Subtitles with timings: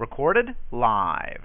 [0.00, 1.42] Recorded live.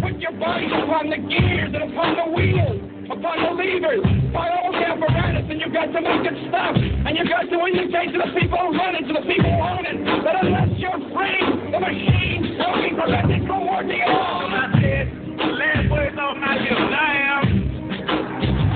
[0.00, 4.02] put your body upon the gears and upon the wheels, upon the levers,
[4.32, 6.74] by all the apparatus, and you've got to make it stop.
[6.74, 9.62] And you've got to indicate to the people who run it, to the people who
[9.62, 11.38] own it, that unless you're free,
[11.70, 14.50] the machine will be prevented from working at all.
[14.50, 15.06] That's it.
[15.38, 16.94] The last word on my lips.
[16.96, 17.46] I am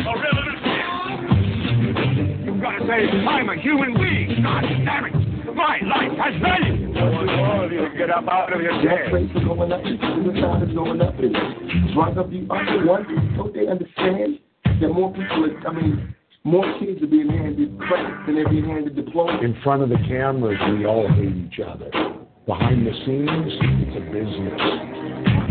[0.07, 1.31] a revolutionary.
[2.45, 4.43] You've got to say, I'm a human being.
[4.43, 5.20] God damn it.
[5.61, 6.89] My life has value.
[7.99, 9.11] Get up out of your chair.
[9.11, 11.17] going up, going up,
[11.93, 12.15] drug
[13.37, 18.25] don't they understand that more people are, I mean, more kids are being handed credit
[18.25, 19.45] than they're being handed diplomas?
[19.45, 22.20] In front of the cameras, we all hate each other.
[22.51, 24.59] Behind the scenes, it's a business.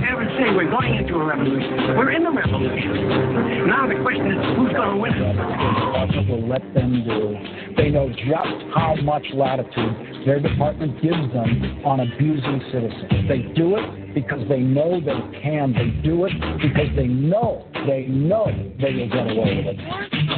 [0.04, 1.96] Ever say we're going into a revolution.
[1.96, 3.72] We're in a revolution.
[3.72, 6.28] Now the question is, who's going to win it?
[6.28, 7.40] will let them do.
[7.78, 13.30] They know just how much latitude their department gives them on abusing citizens.
[13.32, 15.72] They do it because they know they can.
[15.72, 19.88] They do it because they know, they know they will get away with it.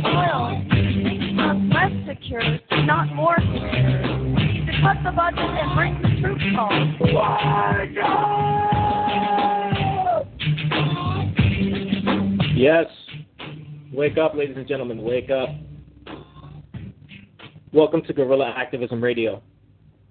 [0.05, 0.61] oil
[1.09, 2.45] makes us less secure,
[2.85, 4.60] not more secure.
[4.81, 6.97] Cut the budget and bring the troops home.
[12.55, 12.87] Yes.
[13.93, 15.03] Wake up, ladies and gentlemen.
[15.03, 15.49] Wake up.
[17.71, 19.43] Welcome to Guerrilla Activism Radio,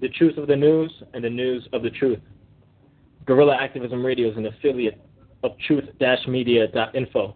[0.01, 2.21] the truth of the news and the news of the truth.
[3.27, 5.01] Guerrilla Activism Radio is an affiliate
[5.43, 7.35] of truth-media.info.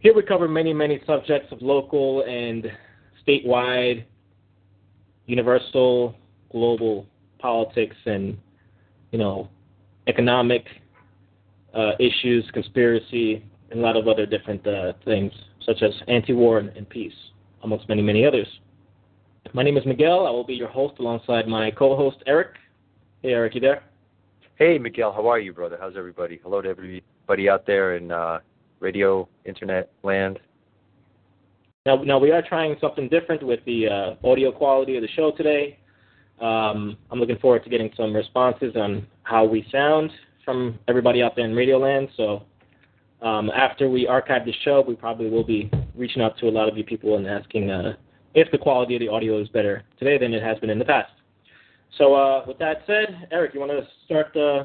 [0.00, 2.66] Here we cover many, many subjects of local and
[3.24, 4.06] statewide,
[5.26, 6.14] universal,
[6.50, 7.06] global
[7.38, 8.36] politics and,
[9.12, 9.48] you know,
[10.06, 10.64] economic
[11.74, 15.32] uh, issues, conspiracy, and a lot of other different uh, things,
[15.64, 17.12] such as anti-war and peace,
[17.64, 18.46] amongst many, many others.
[19.52, 20.26] My name is Miguel.
[20.26, 22.54] I will be your host alongside my co-host Eric.
[23.22, 23.82] Hey, Eric, you there?
[24.56, 25.76] Hey, Miguel, how are you, brother?
[25.80, 26.40] How's everybody?
[26.42, 28.38] Hello to everybody out there in uh,
[28.80, 30.38] radio, internet land.
[31.86, 35.30] Now, now we are trying something different with the uh, audio quality of the show
[35.30, 35.78] today.
[36.40, 40.10] Um, I'm looking forward to getting some responses on how we sound
[40.44, 42.08] from everybody out there in Radio Land.
[42.16, 42.42] So
[43.22, 46.68] um, after we archive the show, we probably will be reaching out to a lot
[46.68, 47.94] of you people and asking uh,
[48.34, 50.84] if the quality of the audio is better today than it has been in the
[50.84, 51.12] past.
[51.98, 54.64] So uh, with that said, Eric, you want to start uh,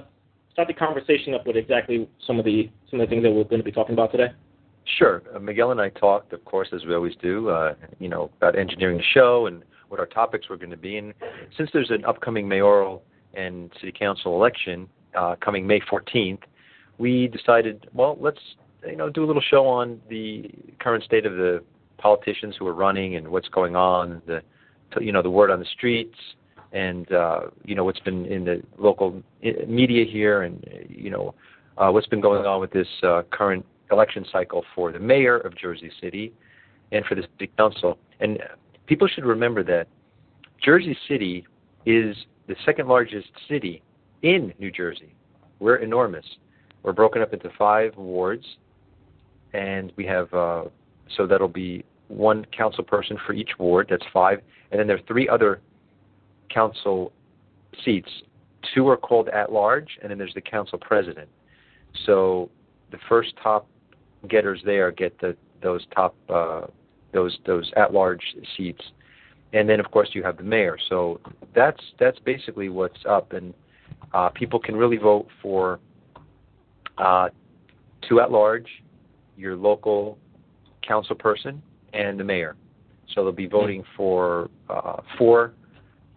[0.54, 3.44] start the conversation up with exactly some of the some of the things that we're
[3.44, 4.34] going to be talking about today?
[4.98, 5.22] Sure.
[5.34, 8.58] Uh, Miguel and I talked, of course, as we always do, uh, you know, about
[8.58, 10.98] engineering the show and what our topics were going to be.
[10.98, 11.14] And
[11.58, 13.04] since there's an upcoming mayoral
[13.34, 16.40] and city council election uh, coming May 14th,
[16.98, 18.40] we decided, well, let's
[18.88, 20.50] you know do a little show on the
[20.80, 21.64] current state of the
[21.98, 24.42] politicians who are running and what's going on, the
[25.00, 26.18] you know the word on the streets,
[26.74, 29.22] and uh, you know what's been in the local
[29.68, 31.34] media here, and you know
[31.78, 35.58] uh, what's been going on with this uh, current election cycle for the mayor of
[35.58, 36.34] Jersey City
[36.92, 37.98] and for the city council.
[38.20, 38.40] And
[38.88, 39.88] people should remember that
[40.64, 41.46] Jersey City
[41.86, 42.16] is
[42.48, 43.82] the second largest city
[44.22, 45.16] in New Jersey.
[45.60, 46.26] We're enormous.
[46.84, 48.46] We're broken up into five wards,
[49.54, 50.64] and we have uh,
[51.16, 53.88] so that'll be one council person for each ward.
[53.90, 54.42] That's five,
[54.72, 55.62] and then there are three other
[56.50, 57.12] council
[57.86, 58.10] seats.
[58.74, 61.30] Two are called at large, and then there's the council president.
[62.06, 62.50] So
[62.92, 63.68] the first top
[64.28, 66.62] getters there get the those top uh,
[67.14, 68.24] those those at large
[68.58, 68.82] seats,
[69.54, 70.78] and then of course you have the mayor.
[70.90, 71.20] So
[71.56, 73.54] that's that's basically what's up, and
[74.14, 75.80] uh, people can really vote for
[76.98, 77.30] uh,
[78.08, 78.68] two at large,
[79.38, 80.18] your local
[80.88, 81.62] council person,
[81.94, 82.56] and the mayor.
[83.14, 85.54] So they'll be voting for uh, four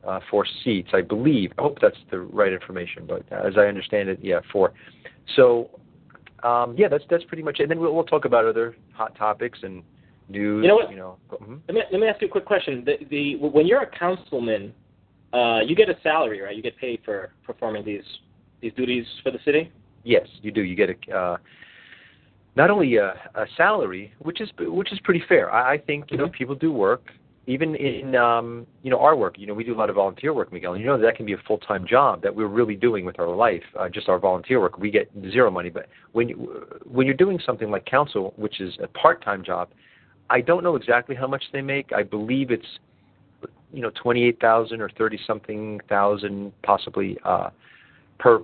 [0.07, 1.53] uh, four seats, I believe.
[1.59, 4.73] I hope that's the right information, but as I understand it, yeah, four.
[5.37, 5.71] So
[6.45, 7.65] um, yeah, that's that's pretty much it.
[7.65, 9.83] And then we'll, we'll talk about other hot topics and
[10.29, 10.63] news.
[10.63, 10.91] You know what?
[10.91, 11.61] You know, mhm.
[11.69, 12.85] Let me let me ask you a quick question.
[12.85, 14.73] The, the when you're a councilman,
[15.33, 16.55] uh, you get a salary, right?
[16.55, 18.05] You get paid for performing these
[18.61, 19.73] these duties for the city.
[20.05, 20.63] Yes, you do.
[20.63, 21.37] You get a uh,
[22.57, 25.51] not only a, a salary, which is which is pretty fair.
[25.51, 27.11] I, I think you know people do work,
[27.47, 29.39] even in um, you know our work.
[29.39, 30.75] You know we do a lot of volunteer work, Miguel.
[30.75, 33.19] And you know that can be a full time job that we're really doing with
[33.19, 33.63] our life.
[33.79, 35.71] Uh, just our volunteer work, we get zero money.
[35.71, 39.69] But when you, when you're doing something like council, which is a part time job,
[40.31, 41.93] I don't know exactly how much they make.
[41.93, 42.67] I believe it's
[43.73, 47.51] you know twenty eight thousand or thirty something thousand possibly uh,
[48.19, 48.39] per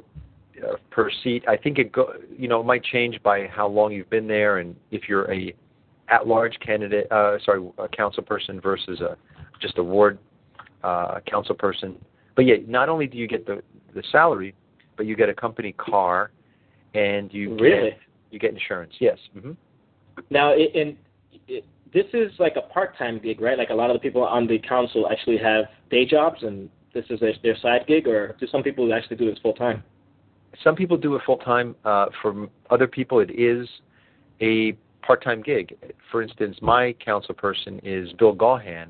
[0.63, 1.43] uh, per seat.
[1.49, 4.59] I think it go you know it might change by how long you've been there
[4.59, 5.55] and if you're a
[6.11, 9.17] at large candidate uh, sorry a council person versus a
[9.61, 10.19] just a ward
[10.83, 11.97] uh, council person.
[12.37, 13.63] But yeah, not only do you get the
[13.95, 14.55] the salary,
[14.97, 16.31] but you get a company car
[16.95, 17.91] and you Really?
[17.91, 17.99] get
[18.31, 18.95] you get insurance.
[19.01, 19.19] Yes.
[19.39, 19.53] hmm
[20.31, 20.97] Now, it, and
[21.49, 23.59] it, this is like a part-time gig, right?
[23.59, 27.05] Like a lot of the people on the council actually have day jobs, and this
[27.11, 29.83] is their, their side gig, or do some people actually do this full-time?
[30.63, 31.75] Some people do it full time.
[31.85, 33.69] Uh, for other people, it is
[34.41, 35.77] a part time gig.
[36.11, 38.89] For instance, my council person is Bill Gahan,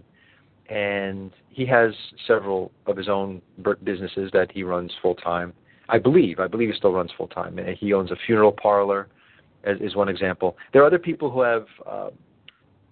[0.69, 1.93] and he has
[2.27, 3.43] several of his own
[3.85, 5.53] businesses that he runs full time.
[5.89, 6.39] I believe.
[6.39, 7.59] I believe he still runs full time.
[7.59, 9.09] And He owns a funeral parlor,
[9.65, 10.57] as, is one example.
[10.73, 12.11] There are other people who have, uh,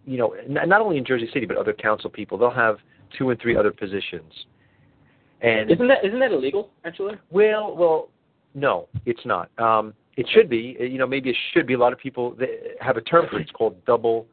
[0.04, 2.36] you know, n- not only in Jersey City but other council people.
[2.36, 2.78] They'll have
[3.16, 4.32] two and three other positions.
[5.40, 7.14] And Isn't that isn't that illegal actually?
[7.30, 8.08] well, well,
[8.54, 9.50] no, it's not.
[9.58, 10.76] Um, it should be.
[10.78, 11.74] Uh, You know, maybe it should be.
[11.74, 12.36] A lot of people
[12.80, 13.42] have a term for it.
[13.42, 14.26] It's called double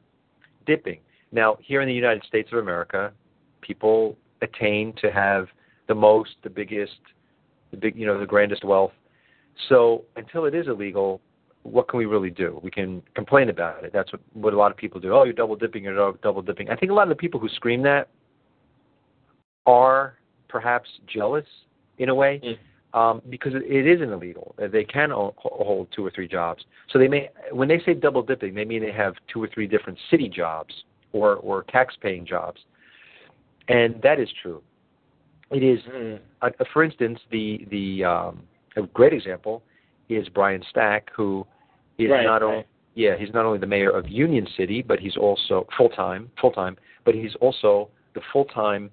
[0.66, 1.00] dipping.
[1.32, 3.14] Now, here in the United States of America,
[3.62, 5.48] people attain to have
[5.88, 7.00] the most, the biggest,
[7.72, 8.94] the big, you know, the grandest wealth.
[9.70, 11.22] So until it is illegal,
[11.62, 12.60] what can we really do?
[12.64, 13.92] We can complain about it.
[13.94, 15.14] That's what what a lot of people do.
[15.14, 15.84] Oh, you're double dipping.
[15.84, 16.70] You're double dipping.
[16.70, 18.10] I think a lot of the people who scream that
[19.68, 20.18] are
[20.48, 21.46] perhaps jealous
[21.98, 22.40] in a way
[22.96, 24.56] um, because it, isn't illegal.
[24.58, 26.64] Uh, They can hold two or three jobs.
[26.92, 29.68] So they may, when they say double dipping, they mean they have two or three
[29.68, 30.74] different city jobs
[31.12, 32.62] or or tax paying jobs,
[33.68, 34.62] and that is true.
[35.52, 35.80] It is,
[36.42, 38.44] uh, for instance, the the um,
[38.78, 39.62] a great example
[40.10, 41.46] is Brian Stack, who
[41.98, 42.68] is Right, not only right.
[42.96, 46.52] yeah he's not only the mayor of Union City, but he's also full time full
[46.52, 48.90] time, but he's also the full time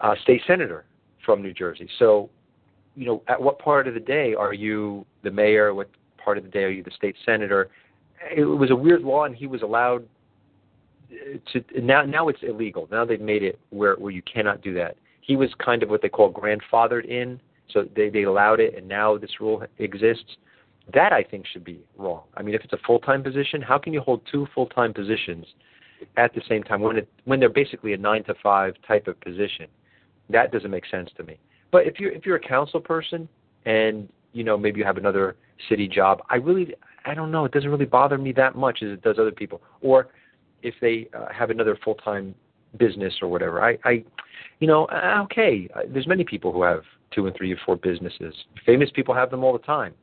[0.00, 0.84] uh, state senator
[1.24, 1.88] from New Jersey.
[1.98, 2.30] So,
[2.94, 5.74] you know, at what part of the day are you the mayor?
[5.74, 5.88] What
[6.22, 7.70] part of the day are you the state senator?
[8.34, 10.06] It was a weird law, and he was allowed
[11.10, 11.80] uh, to.
[11.80, 12.88] Now, now it's illegal.
[12.90, 14.96] Now they've made it where where you cannot do that.
[15.20, 17.40] He was kind of what they call grandfathered in,
[17.72, 20.36] so they they allowed it, and now this rule exists.
[20.92, 22.22] That I think should be wrong.
[22.36, 24.92] I mean, if it's a full time position, how can you hold two full time
[24.92, 25.46] positions
[26.16, 29.20] at the same time when it when they're basically a nine to five type of
[29.20, 29.66] position?
[30.28, 31.38] That doesn't make sense to me.
[31.70, 33.28] But if you're if you're a council person
[33.64, 35.36] and you know maybe you have another
[35.68, 36.74] city job, I really
[37.04, 37.44] I don't know.
[37.44, 39.62] It doesn't really bother me that much as it does other people.
[39.80, 40.08] Or
[40.62, 42.34] if they uh, have another full time
[42.76, 44.04] business or whatever, I I
[44.58, 45.68] you know uh, okay.
[45.74, 46.82] Uh, There's many people who have
[47.12, 48.34] two and three or four businesses.
[48.66, 49.94] Famous people have them all the time.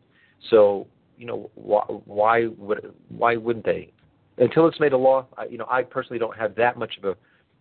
[0.49, 0.87] So
[1.17, 3.91] you know why why would why wouldn't they?
[4.39, 7.05] Until it's made a law, I, you know I personally don't have that much of
[7.05, 7.15] a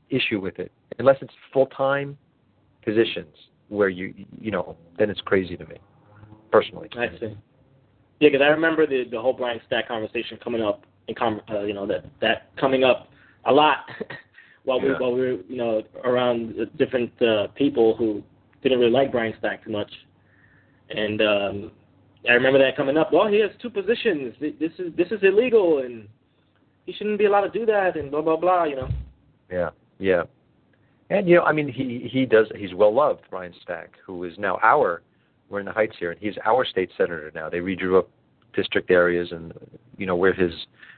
[0.09, 0.71] issue with it
[1.01, 2.17] unless it's full time
[2.85, 3.35] positions
[3.69, 5.77] where you you know then it's crazy to me
[6.51, 6.89] personally.
[6.97, 7.37] I see.
[8.21, 11.63] Yeah, because I remember the the whole Brian Stack conversation coming up in com- uh,
[11.63, 13.09] you know that that coming up
[13.45, 13.79] a lot
[14.65, 14.99] while we Yeah.
[14.99, 18.23] while we were you know around different uh, people who
[18.63, 19.91] didn't really like Brian Stack too much,
[20.91, 21.71] and um,
[22.29, 23.13] I remember that coming up.
[23.13, 24.35] Well, he has two positions.
[24.41, 26.09] This is this is illegal, and
[26.87, 28.65] he shouldn't be allowed to do that, and blah blah blah.
[28.65, 28.89] You know.
[29.51, 30.23] Yeah, yeah.
[31.11, 32.47] And you know, I mean, he he does.
[32.57, 35.03] He's well loved, Brian Stack, who is now our.
[35.49, 37.49] We're in the Heights here, and he's our state senator now.
[37.49, 38.09] They redrew up
[38.53, 39.53] district areas, and
[39.97, 40.53] you know where his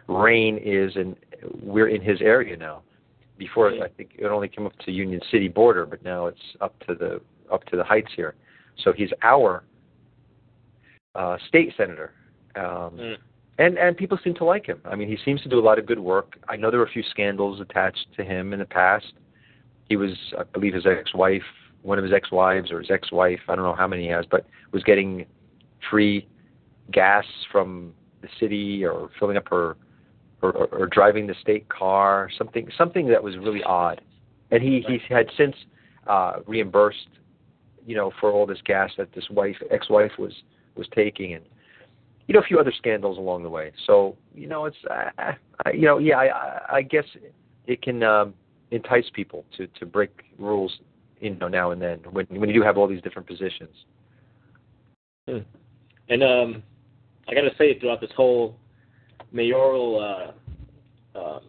[0.09, 1.17] reign is, and
[1.63, 2.83] we're in his area now.
[3.37, 6.79] Before, I think it only came up to Union City border, but now it's up
[6.87, 7.21] to the
[7.53, 8.35] up to the Heights here.
[8.83, 9.63] So he's our
[11.15, 12.13] uh, state senator.
[12.57, 13.17] Um,
[13.59, 14.81] and and people seem to like him.
[14.85, 16.39] I mean, he seems to do a lot of good work.
[16.49, 19.13] I know there were a few scandals attached to him in the past.
[19.89, 21.43] He was, I believe, his ex-wife,
[21.83, 23.41] one of his ex-wives or his ex-wife.
[23.49, 25.27] I don't know how many he has, but was getting
[25.91, 26.29] free
[26.93, 29.77] gas from the city or filling up her
[30.43, 32.31] or, or, or driving the state car.
[32.37, 34.01] Something something that was really odd.
[34.51, 35.57] And he he had since
[36.07, 37.09] uh, reimbursed,
[37.87, 40.33] you know, for all this gas that this wife ex-wife was
[40.75, 41.45] was taking and
[42.29, 43.73] you know, a few other scandals along the way.
[43.87, 45.33] So, you know, it's, uh,
[45.65, 47.07] I, you know, yeah, I, I guess
[47.67, 48.35] it can um,
[48.71, 50.79] entice people to to break rules,
[51.21, 53.75] you know, now and then when when you do have all these different positions.
[55.29, 55.39] Hmm.
[56.09, 56.63] And um,
[57.29, 58.57] I got to say, throughout this whole
[59.31, 60.33] mayoral
[61.15, 61.41] uh, um,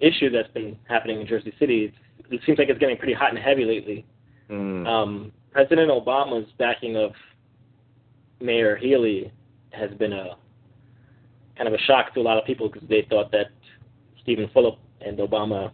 [0.00, 3.30] issue that's been happening in Jersey City, it's, it seems like it's getting pretty hot
[3.30, 4.06] and heavy lately.
[4.50, 4.86] Mm.
[4.86, 7.12] Um, President Obama's backing of
[8.40, 9.32] Mayor Healy
[9.70, 10.36] has been a
[11.56, 13.46] kind of a shock to a lot of people because they thought that
[14.22, 15.72] Stephen Fulop and Obama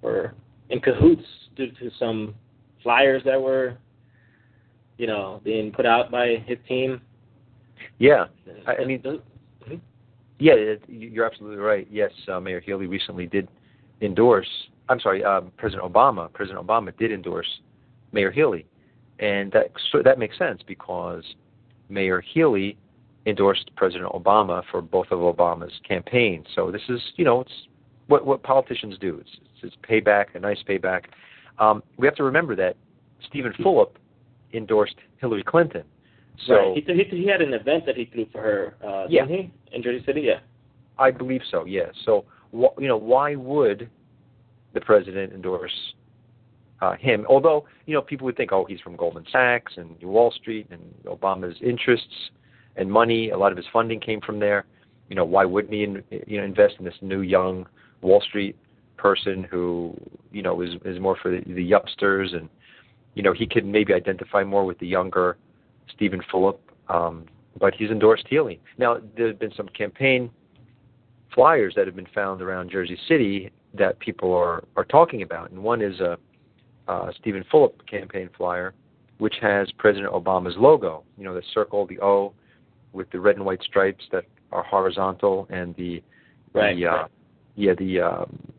[0.00, 0.34] were
[0.72, 1.24] in cahoots
[1.54, 2.34] due to some
[2.82, 3.76] flyers that were,
[4.96, 7.00] you know, being put out by his team.
[7.98, 8.26] Yeah,
[8.66, 9.02] I, I mean,
[10.38, 10.54] yeah,
[10.88, 11.86] you're absolutely right.
[11.90, 13.48] Yes, uh, Mayor Healy recently did
[14.00, 14.48] endorse.
[14.88, 16.32] I'm sorry, um, President Obama.
[16.32, 17.60] President Obama did endorse
[18.12, 18.66] Mayor Healy,
[19.20, 21.22] and that so that makes sense because
[21.88, 22.76] Mayor Healy
[23.26, 26.46] endorsed President Obama for both of Obama's campaigns.
[26.54, 27.52] So this is, you know, it's
[28.12, 29.18] what what politicians do.
[29.20, 31.04] It's it's, it's payback, a nice payback.
[31.58, 32.76] Um, we have to remember that
[33.26, 33.92] Stephen Fulop
[34.52, 35.84] endorsed Hillary Clinton.
[36.46, 36.84] So right.
[36.86, 38.74] he, he he had an event that he threw for her.
[38.86, 39.24] Uh, Yeah.
[39.24, 39.76] didn't he?
[39.76, 40.40] In Jersey City, yeah.
[40.98, 41.64] I believe so.
[41.64, 41.88] Yeah.
[42.04, 43.88] So wh- you know, why would
[44.74, 45.78] the president endorse
[46.82, 47.24] uh, him?
[47.28, 50.82] Although you know, people would think, oh, he's from Goldman Sachs and Wall Street, and
[51.06, 52.30] Obama's interests
[52.76, 54.66] and money, a lot of his funding came from there.
[55.08, 57.66] You know, why wouldn't he, in, you know, invest in this new young
[58.02, 58.56] Wall Street
[58.96, 59.96] person who,
[60.30, 62.48] you know, is is more for the, the youngsters, and
[63.14, 65.36] you know, he could maybe identify more with the younger
[65.94, 66.58] Stephen Fulop.
[66.88, 67.26] Um,
[67.58, 68.60] but he's endorsed Healy.
[68.78, 70.30] Now, there have been some campaign
[71.34, 75.50] flyers that have been found around Jersey City that people are, are talking about.
[75.50, 76.18] And one is a,
[77.20, 78.74] Stephen Fulop campaign flyer,
[79.16, 81.04] which has President Obama's logo.
[81.16, 82.34] You know, the circle, the O,
[82.92, 86.02] with the red and white stripes that are horizontal, and the
[86.54, 87.10] Right, the uh, right.
[87.54, 88.52] Yeah the um,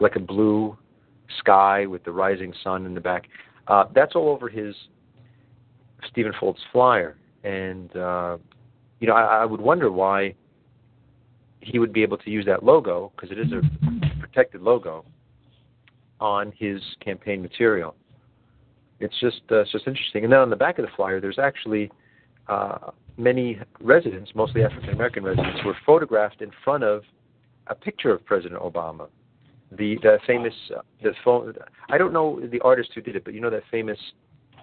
[0.00, 0.76] like a blue
[1.38, 3.28] sky with the rising sun in the back.
[3.68, 4.74] Uh, that's all over his
[6.10, 8.36] Stephen Fulop's flyer, and uh,
[9.00, 10.34] you know I, I would wonder why
[11.60, 15.04] he would be able to use that logo because it is a protected logo
[16.20, 17.94] on his campaign material.
[19.00, 20.24] It's just uh, it's just interesting.
[20.24, 21.90] And then on the back of the flyer, there's actually
[22.48, 27.02] uh, many residents, mostly African American residents, were photographed in front of
[27.66, 29.08] a picture of President Obama.
[29.72, 31.54] The the famous uh, the phone.
[31.88, 33.98] I don't know the artist who did it, but you know that famous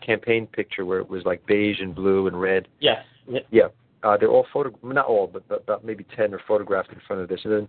[0.06, 2.68] campaign picture where it was like beige and blue and red.
[2.80, 3.04] Yes.
[3.28, 3.40] Yeah.
[3.52, 3.68] Yeah,
[4.04, 7.22] uh, they're all photo not all, but, but about maybe ten are photographed in front
[7.22, 7.42] of this.
[7.44, 7.68] And then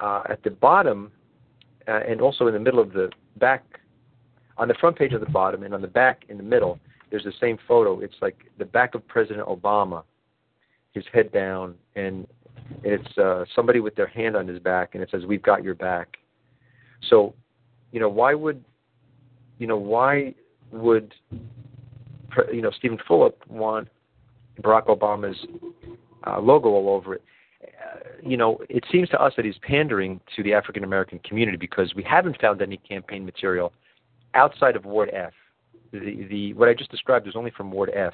[0.00, 1.10] uh, at the bottom,
[1.88, 3.64] uh, and also in the middle of the back,
[4.58, 6.78] on the front page of the bottom, and on the back in the middle,
[7.10, 8.00] there's the same photo.
[8.00, 10.02] It's like the back of President Obama,
[10.92, 12.26] his head down, and
[12.82, 15.74] it's uh, somebody with their hand on his back, and it says, "We've got your
[15.74, 16.16] back."
[17.08, 17.34] So,
[17.92, 18.64] you know, why would,
[19.58, 20.34] you know, why
[20.72, 21.14] would,
[22.52, 23.88] you know, Stephen Fulop want
[24.60, 25.36] Barack Obama's
[26.26, 27.22] uh, logo all over it?
[27.62, 31.56] Uh, you know, it seems to us that he's pandering to the African American community
[31.56, 33.72] because we haven't found any campaign material
[34.34, 35.32] outside of Ward F.
[35.92, 38.12] The, the what I just described is only from Ward F.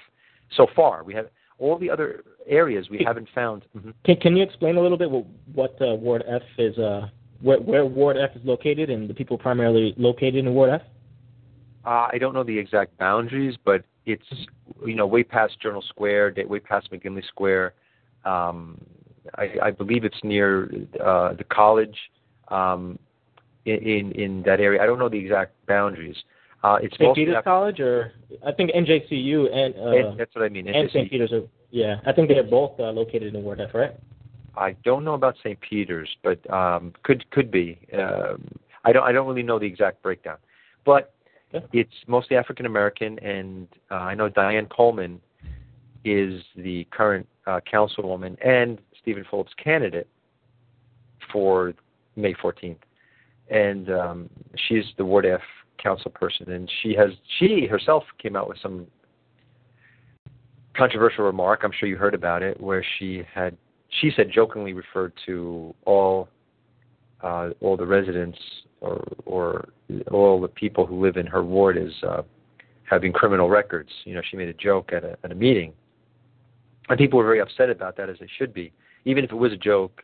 [0.57, 1.29] So far, we have
[1.63, 3.65] all the other areas we haven't found.
[3.77, 3.95] Mhm.
[4.05, 6.77] Can Can you explain a little bit what, what uh, Ward F is?
[6.77, 7.09] Uh,
[7.41, 10.83] where where Ward F is located and the people primarily located in Ward F?
[11.85, 14.27] Uh, I don't know the exact boundaries, but it's
[14.85, 17.75] you know way past Journal Square, way past McGinley Square.
[18.25, 18.81] Um,
[19.39, 20.69] I, I believe it's near
[21.03, 21.99] uh, the college
[22.49, 22.99] um,
[23.65, 24.83] in, in in that area.
[24.83, 26.17] I don't know the exact boundaries.
[26.63, 27.15] Uh, it's St.
[27.15, 28.13] Peter's Af- College, or
[28.47, 30.69] I think NJCU and uh, and that's what I mean.
[30.69, 31.11] and St.
[31.11, 31.97] Peter's are yeah.
[32.07, 33.93] I think they're both uh, located in Ward F, right?
[34.57, 35.59] I don't know about St.
[35.61, 37.79] Peter's, but um, could could be.
[37.99, 38.47] Um,
[38.85, 40.37] I don't I don't really know the exact breakdown,
[40.85, 41.13] but
[41.55, 41.67] Okay.
[41.81, 45.21] it's mostly African American, and uh, I know Diane Coleman
[46.03, 50.09] is the current uh, councilwoman and Stephen Fulop's candidate
[51.31, 51.75] for
[52.17, 52.77] May 14th,
[53.51, 54.31] and um,
[54.67, 55.43] she's the Ward F
[55.83, 58.87] council person, and she has she herself came out with some
[60.77, 61.61] controversial remark.
[61.65, 63.57] I'm sure you heard about it, where she had
[64.01, 66.29] she said jokingly referred to all
[67.23, 68.39] uh, all the residents
[68.81, 69.69] or or
[70.11, 72.23] all the people who live in her ward as uh,
[72.89, 73.91] having criminal records.
[74.05, 75.73] You know, she made a joke at a at a meeting,
[76.89, 78.73] and people were very upset about that, as they should be.
[79.05, 80.03] Even if it was a joke,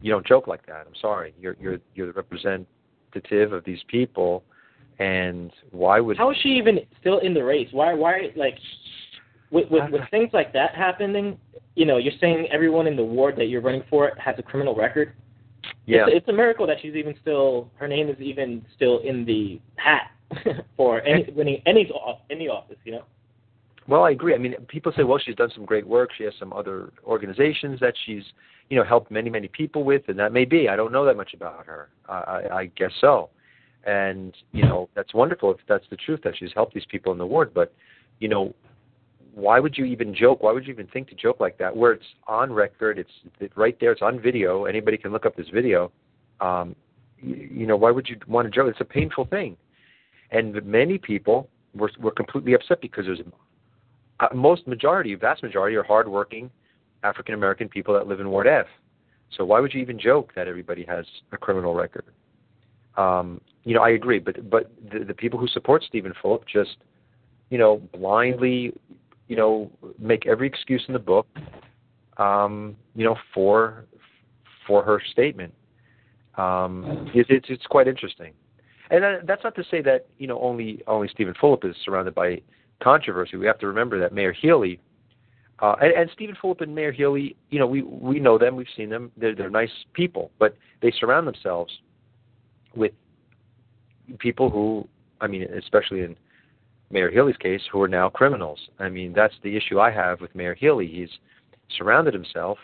[0.00, 0.86] you don't joke like that.
[0.86, 1.34] I'm sorry.
[1.40, 4.44] You're you're you're the representative of these people,
[4.98, 7.68] and why would How is she even still in the race?
[7.70, 8.58] Why why like
[9.50, 11.38] with with, with uh, things like that happening,
[11.74, 14.74] you know, you're saying everyone in the ward that you're running for has a criminal
[14.74, 15.12] record.
[15.86, 16.04] Yeah.
[16.06, 19.60] It's, it's a miracle that she's even still her name is even still in the
[19.76, 20.10] hat
[20.76, 21.90] for any winning any
[22.30, 22.78] any office.
[22.84, 23.04] You know.
[23.86, 24.34] Well, I agree.
[24.34, 26.10] I mean, people say, well, she's done some great work.
[26.18, 28.22] She has some other organizations that she's,
[28.68, 30.68] you know, helped many, many people with, and that may be.
[30.68, 31.88] I don't know that much about her.
[32.06, 33.30] I, I, I guess so.
[33.88, 37.16] And you know, that's wonderful if that's the truth that she's helped these people in
[37.16, 37.54] the ward.
[37.54, 37.72] But,
[38.20, 38.54] you know,
[39.34, 40.42] why would you even joke?
[40.42, 41.74] Why would you even think to joke like that?
[41.74, 44.66] Where it's on record, it's, right there, it's on video.
[44.66, 45.90] Anybody can look up this video.
[46.42, 46.76] Um,
[47.18, 48.68] you, you know, why would you want to joke?
[48.68, 49.56] It's a painful thing,
[50.32, 53.22] and many people were were completely upset because there's
[54.20, 56.50] uh, most majority, vast majority, are hardworking
[57.04, 58.66] African American people that live in Ward F.
[59.34, 62.04] So why would you even joke that everybody has a criminal record?
[62.98, 66.78] Um, you know, I agree, but but the, the people who support Stephen Fulop just,
[67.48, 68.72] you know, blindly,
[69.28, 71.26] you know, make every excuse in the book,
[72.16, 73.86] um, you know, for
[74.66, 75.54] for her statement.
[76.36, 78.32] Um, it's, it's it's quite interesting,
[78.90, 82.14] and that, that's not to say that you know only only Stephen Fulop is surrounded
[82.14, 82.42] by
[82.82, 83.36] controversy.
[83.36, 84.80] We have to remember that Mayor Healy.
[85.60, 88.66] uh, and, and Stephen Fulop and Mayor Healy, you know, we we know them, we've
[88.76, 89.10] seen them.
[89.16, 91.72] They're they're nice people, but they surround themselves
[92.74, 92.92] with
[94.18, 94.88] people who,
[95.20, 96.16] I mean, especially in
[96.90, 98.58] Mayor Healy's case, who are now criminals.
[98.78, 100.86] I mean, that's the issue I have with Mayor Healy.
[100.86, 101.10] He's
[101.76, 102.58] surrounded himself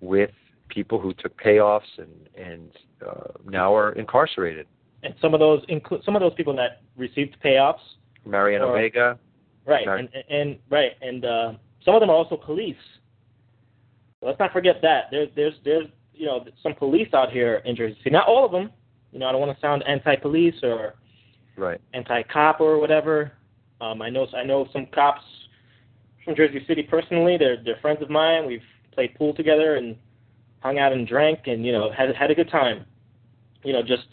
[0.00, 0.30] with
[0.68, 2.70] people who took payoffs and and
[3.06, 4.66] uh, now are incarcerated.
[5.02, 7.80] And some of those include some of those people that received payoffs.
[8.24, 9.18] Mariano Or- Vega.
[9.66, 11.52] Right, Mar- and, and and right, and uh,
[11.84, 12.76] some of them are also police.
[14.20, 17.96] Let's not forget that there's there's there's you know some police out here in Jersey
[17.98, 18.10] City.
[18.10, 18.70] Not all of them.
[19.14, 20.94] You know, I don't want to sound anti-police or
[21.56, 21.80] Right.
[21.92, 23.32] anti-cop or whatever.
[23.80, 25.22] Um, I know I know some cops
[26.24, 27.36] from Jersey City personally.
[27.36, 28.44] They're they're friends of mine.
[28.44, 29.96] We've played pool together and
[30.60, 32.84] hung out and drank and you know had had a good time.
[33.62, 34.06] You know, just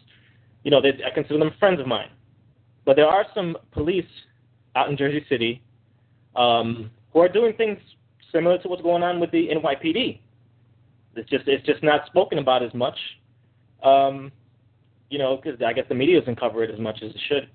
[0.64, 2.10] you know, they, I consider them friends of mine.
[2.86, 4.06] But there are some police
[4.76, 5.64] out in Jersey City
[6.36, 7.80] um, who are doing things
[8.32, 10.20] similar to what's going on with the NYPD.
[11.16, 12.98] It's just it's just not spoken about as much.
[13.84, 14.32] Um,
[15.12, 17.50] you know, because I guess the media doesn't cover it as much as it should.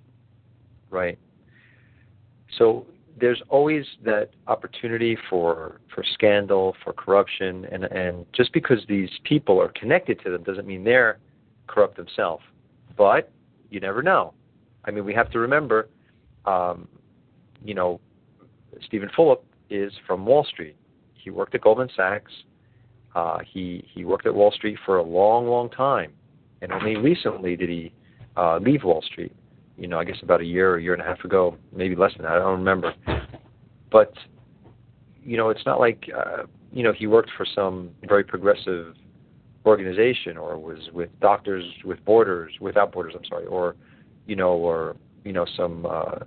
[0.90, 1.18] Right.
[2.58, 2.86] So
[3.18, 9.60] there's always that opportunity for for scandal, for corruption, and and just because these people
[9.60, 11.18] are connected to them doesn't mean they're
[11.66, 12.44] corrupt themselves.
[12.96, 13.32] But
[13.70, 14.34] you never know.
[14.84, 15.88] I mean, we have to remember,
[16.44, 16.86] um,
[17.64, 18.00] you know,
[18.84, 19.40] Stephen Fulop
[19.70, 20.76] is from Wall Street.
[21.14, 22.30] He worked at Goldman Sachs.
[23.14, 26.12] Uh, he he worked at Wall Street for a long, long time,
[26.62, 27.92] and only recently did he
[28.36, 29.32] uh, leave Wall Street
[29.76, 31.94] you know, I guess about a year or a year and a half ago, maybe
[31.94, 32.32] less than that.
[32.32, 32.94] I don't remember.
[33.90, 34.12] But
[35.22, 38.94] you know, it's not like uh, you know he worked for some very progressive
[39.66, 43.14] organization or was with Doctors with Borders, without Borders.
[43.16, 43.76] I'm sorry, or
[44.26, 46.20] you know, or you know, some uh,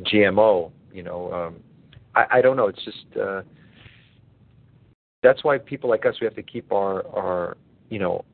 [0.00, 0.70] GMO.
[0.92, 1.56] You know, um,
[2.14, 2.68] I, I don't know.
[2.68, 3.42] It's just uh,
[5.22, 7.56] that's why people like us we have to keep our our
[7.90, 8.24] you know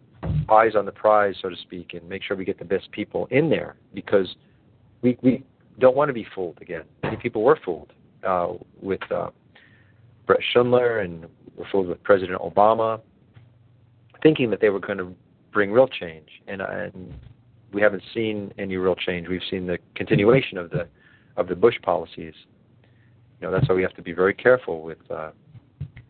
[0.48, 3.26] eyes on the prize, so to speak, and make sure we get the best people
[3.30, 4.34] in there because
[5.02, 5.44] we we
[5.78, 6.84] don't want to be fooled again.
[7.02, 7.92] Many people were fooled
[8.26, 9.30] uh, with uh,
[10.26, 11.26] Bret Schundler and
[11.56, 13.00] were fooled with President Obama,
[14.22, 15.14] thinking that they were going to
[15.52, 17.14] bring real change, and, and
[17.72, 19.28] we haven't seen any real change.
[19.28, 20.88] We've seen the continuation of the
[21.36, 22.34] of the Bush policies.
[23.40, 24.98] You know, that's why we have to be very careful with.
[25.10, 25.30] Uh,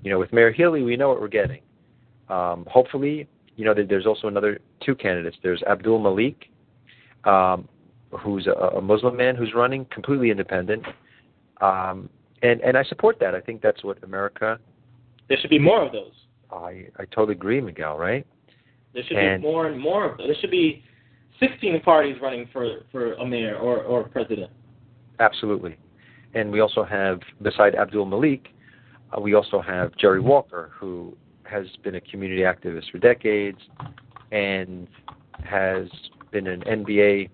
[0.03, 1.63] you know, with Mayor Healy, we know what we're getting.
[2.29, 5.37] Um, hopefully, you know, there's also another two candidates.
[5.43, 6.51] There's Abdul Malik,
[7.25, 7.69] um,
[8.11, 10.85] who's a, a Muslim man who's running, completely independent,
[11.61, 12.09] um,
[12.43, 13.35] and and I support that.
[13.35, 14.59] I think that's what America.
[15.29, 16.13] There should be more of those.
[16.53, 17.97] I I totally agree, Miguel.
[17.97, 18.27] Right?
[18.93, 20.29] There should And- be more and more of those.
[20.29, 20.83] There should be
[21.41, 24.51] 16 parties running for for a mayor or or president.
[25.21, 25.77] Absolutely.
[26.35, 28.49] And we also have, beside Abdul Malik,
[29.17, 33.59] uh, we also have Jerry Walker, who has been a community activist for decades
[34.33, 34.89] and
[35.45, 35.89] has
[36.31, 37.31] been an NBA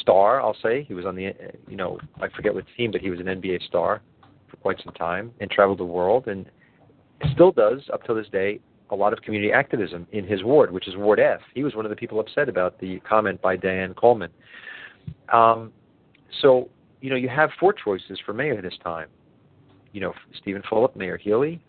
[0.00, 0.82] star, I'll say.
[0.84, 1.32] He was on the,
[1.68, 4.02] you know, I forget what team, but he was an NBA star
[4.48, 6.50] for quite some time and traveled the world and
[7.32, 10.86] still does, up till this day, a lot of community activism in his ward, which
[10.88, 11.40] is Ward F.
[11.54, 14.30] He was one of the people upset about the comment by Diane Coleman.
[15.32, 15.72] Um,
[16.40, 16.68] so,
[17.00, 19.08] you know, you have four choices for mayor this time.
[19.92, 21.62] You know, Stephen Fulop, Mayor Healy,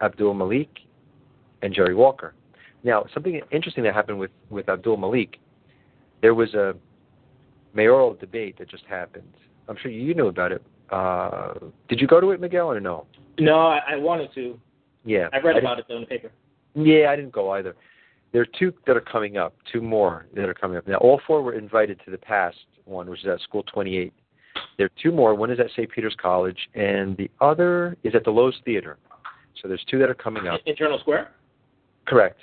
[0.00, 0.68] Abdul Malik,
[1.62, 2.34] and Jerry Walker.
[2.82, 5.38] Now, something interesting that happened with, with Abdul Malik,
[6.20, 6.74] there was a
[7.72, 9.32] mayoral debate that just happened.
[9.68, 11.54] I'm sure you knew about it, Uh,
[11.88, 13.06] did you go to it, Miguel, or no?
[13.38, 14.58] No, I, I wanted to.
[15.04, 15.28] Yeah.
[15.32, 16.30] I read I about it though in the paper.
[16.74, 17.74] Yeah, I didn't go either.
[18.32, 20.86] There are two that are coming up, two more that are coming up.
[20.86, 24.12] Now, all four were invited to the past one, which is at School 28.
[24.76, 25.34] There are two more.
[25.34, 25.90] One is at St.
[25.90, 28.98] Peter's College, and the other is at the Loew's Theater.
[29.60, 30.60] So there's two that are coming up.
[30.66, 31.32] In Journal Square.
[32.06, 32.40] Correct.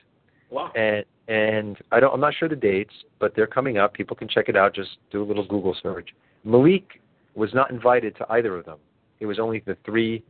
[0.50, 0.72] Wow.
[0.76, 2.14] And and I don't.
[2.14, 3.94] I'm not sure the dates, but they're coming up.
[3.94, 4.74] People can check it out.
[4.76, 6.10] Just do a little Google search.
[6.44, 7.02] Malik
[7.36, 8.78] was not invited to either of them.
[9.20, 10.24] It was only the three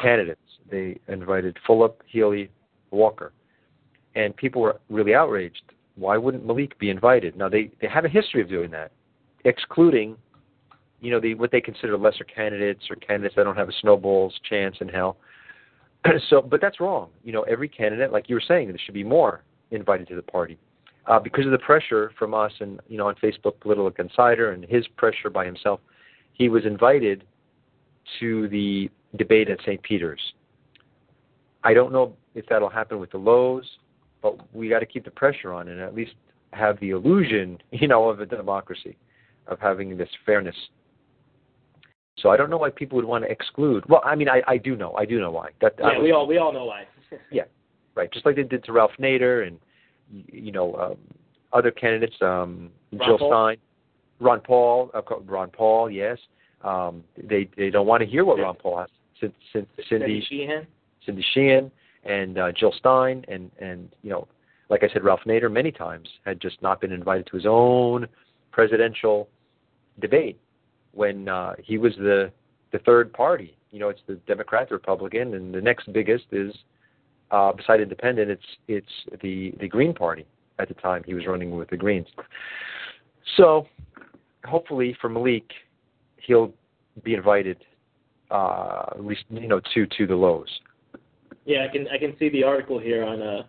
[0.00, 0.40] candidates.
[0.70, 2.50] They invited Fulop, Healy,
[2.90, 3.32] Walker,
[4.14, 5.62] and people were really outraged.
[5.96, 7.36] Why wouldn't Malik be invited?
[7.36, 8.92] Now they they have a history of doing that,
[9.44, 10.16] excluding,
[11.00, 14.34] you know, the what they consider lesser candidates or candidates that don't have a snowball's
[14.48, 15.18] chance in hell.
[16.28, 17.10] so, but that's wrong.
[17.22, 20.22] You know, every candidate, like you were saying, there should be more invited to the
[20.22, 20.58] party.
[21.06, 24.64] Uh, because of the pressure from us and you know on Facebook Political Insider and
[24.64, 25.80] his pressure by himself,
[26.32, 27.24] he was invited
[28.20, 29.82] to the debate at St.
[29.82, 30.20] Peter's.
[31.62, 33.66] I don't know if that'll happen with the Loew's,
[34.22, 36.12] but we got to keep the pressure on and at least
[36.52, 38.96] have the illusion, you know, of a democracy,
[39.46, 40.56] of having this fairness.
[42.18, 43.84] So I don't know why people would want to exclude.
[43.88, 44.94] Well, I mean, I, I do know.
[44.94, 45.50] I do know why.
[45.60, 46.84] That Yeah, we all we all know why.
[47.30, 47.42] yeah,
[47.94, 48.12] right.
[48.12, 49.58] Just like they did to Ralph Nader and
[50.10, 50.96] you know um,
[51.52, 53.30] other candidates, um, Ron Jill Paul?
[53.30, 53.56] Stein,
[54.20, 55.90] Ron Paul, uh, Ron Paul.
[55.90, 56.18] Yes,
[56.62, 58.88] um, they they don't want to hear what Ron Paul has.
[59.20, 60.66] Since since Cindy Sheehan.
[61.04, 61.70] Cindy Sheehan
[62.04, 64.28] and uh, Jill Stein and and you know,
[64.68, 68.06] like I said, Ralph Nader many times had just not been invited to his own
[68.52, 69.28] presidential
[70.00, 70.38] debate
[70.94, 72.30] when uh, he was the
[72.72, 73.56] the third party.
[73.70, 76.54] You know, it's the Democrat, the Republican, and the next biggest is
[77.30, 78.30] uh, beside Independent.
[78.30, 80.26] It's it's the the Green Party
[80.58, 81.02] at the time.
[81.04, 82.06] He was running with the Greens.
[83.36, 83.66] So,
[84.44, 85.50] hopefully for Malik,
[86.18, 86.52] he'll
[87.02, 87.58] be invited.
[88.30, 90.48] Uh, at least you know to to the Loew's.
[91.44, 93.42] Yeah, I can I can see the article here on uh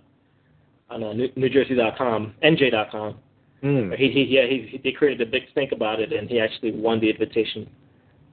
[0.90, 3.16] on uh, New, NewJersey.com, NJ.com.
[3.66, 3.98] Mm.
[3.98, 7.00] He, he yeah he, they created a big stink about it, and he actually won
[7.00, 7.68] the invitation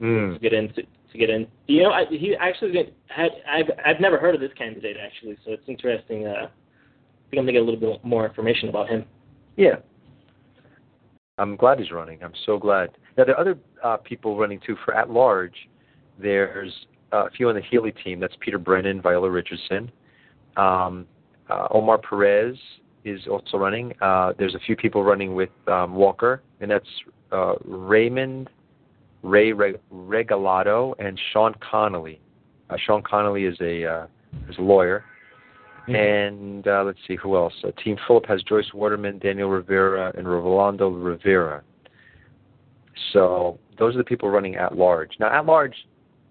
[0.00, 0.34] Mm.
[0.34, 1.46] to get in to, to get in.
[1.68, 5.36] You know, I, he actually didn't, had I've I've never heard of this candidate actually,
[5.44, 6.26] so it's interesting.
[6.26, 9.04] Uh, I think I'm gonna get a little bit more information about him.
[9.56, 9.76] Yeah.
[11.38, 12.22] I'm glad he's running.
[12.22, 12.90] I'm so glad.
[13.16, 15.54] Now, there are other uh, people running too for at large.
[16.18, 16.72] There's
[17.12, 18.20] uh, a few on the Healy team.
[18.20, 19.90] That's Peter Brennan, Viola Richardson.
[20.56, 21.06] Um,
[21.48, 22.56] uh, Omar Perez
[23.04, 23.92] is also running.
[24.00, 26.86] Uh, there's a few people running with um, Walker, and that's
[27.32, 28.48] uh, Raymond
[29.22, 32.20] Ray Reg- Regalado and Sean Connolly.
[32.70, 34.06] Uh, Sean Connolly is a uh,
[34.48, 35.04] is a lawyer.
[35.88, 37.54] And uh, let's see who else.
[37.64, 41.64] Uh, Team Fulop has Joyce Waterman, Daniel Rivera, and Rolando Rivera.
[43.12, 45.10] So those are the people running at large.
[45.18, 45.74] Now, at large,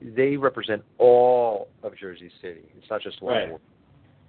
[0.02, 2.62] they represent all of Jersey City.
[2.78, 3.58] It's not just one Right.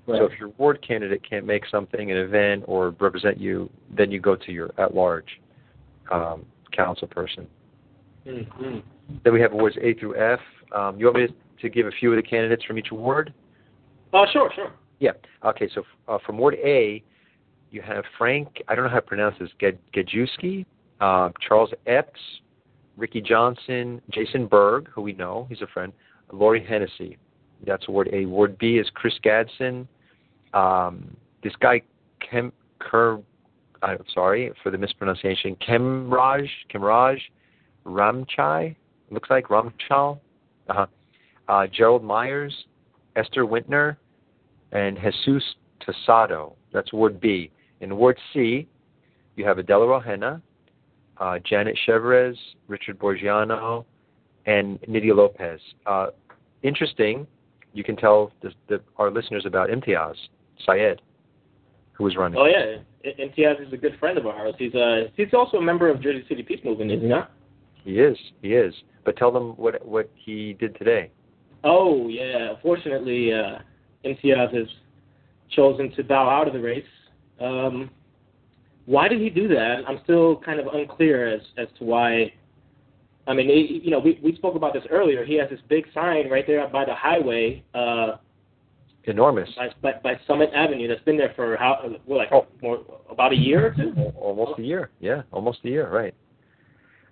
[0.07, 0.19] Right.
[0.19, 4.21] So if your ward candidate can't make something, an event, or represent you, then you
[4.21, 5.41] go to your at large
[6.11, 7.47] um, council person.
[8.27, 8.79] Mm-hmm.
[9.25, 10.41] Then we have wards A through F.
[10.75, 11.29] Um, you want me
[11.61, 13.33] to give a few of the candidates from each ward?
[14.13, 14.73] Oh, sure, sure.
[14.99, 15.13] Yeah.
[15.45, 15.69] Okay.
[15.75, 17.03] So uh, from Ward A,
[17.71, 18.63] you have Frank.
[18.69, 19.51] I don't know how to pronounce this.
[19.95, 20.67] Gajewski,
[21.01, 22.21] uh, Charles Epps,
[22.97, 25.93] Ricky Johnson, Jason Berg, who we know, he's a friend.
[26.33, 27.19] Lori Hennessy.
[27.67, 28.27] That's Ward A.
[28.27, 29.87] Ward B is Chris Gadsden.
[30.55, 31.83] Um, this guy
[32.21, 33.21] Kem Ker.
[33.83, 35.57] I'm sorry for the mispronunciation.
[35.57, 37.19] Kemraj Kemraj
[37.85, 38.77] Ramchai.
[39.11, 40.19] Looks like Ramchal.
[40.69, 40.87] Uh-huh.
[41.49, 42.55] Uh, Gerald Myers,
[43.17, 43.99] Esther Wintner,
[44.71, 45.43] and Jesus
[45.81, 46.55] Tosado.
[46.73, 47.51] That's Ward B.
[47.81, 48.69] In Ward C,
[49.37, 50.41] you have Adela Rojena,
[51.19, 52.37] uh, Janet Chevres,
[52.69, 53.85] Richard Boggiano,
[54.47, 55.61] and Nidia Lopez.
[55.85, 56.09] Uh,
[56.63, 57.27] interesting,
[57.73, 60.15] you can tell the, the, our listeners about Imtiaz
[60.65, 61.01] Syed,
[61.93, 62.39] who was running.
[62.39, 64.55] Oh yeah, Imtiaz is a good friend of ours.
[64.59, 67.33] He's uh he's also a member of Jersey City Peace Movement, is he not?
[67.85, 68.75] He is, he is.
[69.05, 71.11] But tell them what what he did today.
[71.65, 72.55] Oh yeah.
[72.63, 73.59] Fortunately, uh,
[74.05, 74.69] Imtiaz has
[75.51, 76.85] chosen to bow out of the race.
[77.41, 77.91] Um,
[78.87, 79.83] why did he do that?
[79.87, 82.33] I'm still kind of unclear as as to why.
[83.27, 85.25] I mean, it, you know, we we spoke about this earlier.
[85.25, 88.17] He has this big sign right there by the highway, uh,
[89.05, 89.49] Enormous.
[89.57, 90.89] by, by by Summit Avenue.
[90.89, 92.47] That's been there for how, well, like Oh.
[92.63, 92.81] more
[93.11, 93.93] about a year or two.
[94.17, 94.91] Almost a year.
[95.01, 96.15] Yeah, almost a year, right.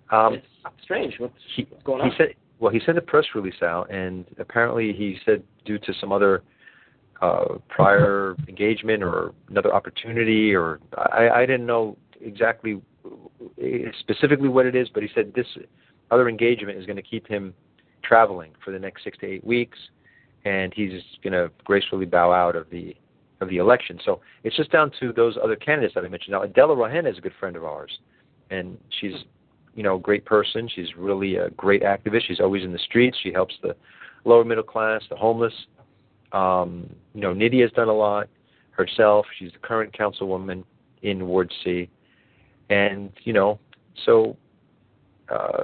[0.09, 0.47] Um, It's
[0.83, 1.15] strange.
[1.19, 2.15] What's, he, what's going he on?
[2.17, 6.11] said well he sent a press release out and apparently he said due to some
[6.11, 6.43] other
[7.21, 10.79] uh prior engagement or another opportunity or
[11.15, 13.09] i i didn't know exactly uh,
[13.99, 15.47] specifically what it is but he said this
[16.11, 17.53] other engagement is going to keep him
[18.03, 19.77] traveling for the next six to eight weeks,
[20.45, 22.95] and he's going to gracefully bow out of the
[23.39, 23.99] of the election.
[24.05, 26.33] So it's just down to those other candidates that I mentioned.
[26.33, 27.99] Now, Adela Rohen is a good friend of ours,
[28.51, 29.15] and she's
[29.73, 30.69] you know a great person.
[30.73, 32.23] She's really a great activist.
[32.27, 33.17] She's always in the streets.
[33.23, 33.75] She helps the
[34.25, 35.53] lower middle class, the homeless.
[36.33, 38.29] Um, you know, Nydia has done a lot
[38.71, 39.25] herself.
[39.37, 40.63] She's the current councilwoman
[41.01, 41.89] in Ward C,
[42.69, 43.59] and you know,
[44.05, 44.37] so
[45.29, 45.63] uh,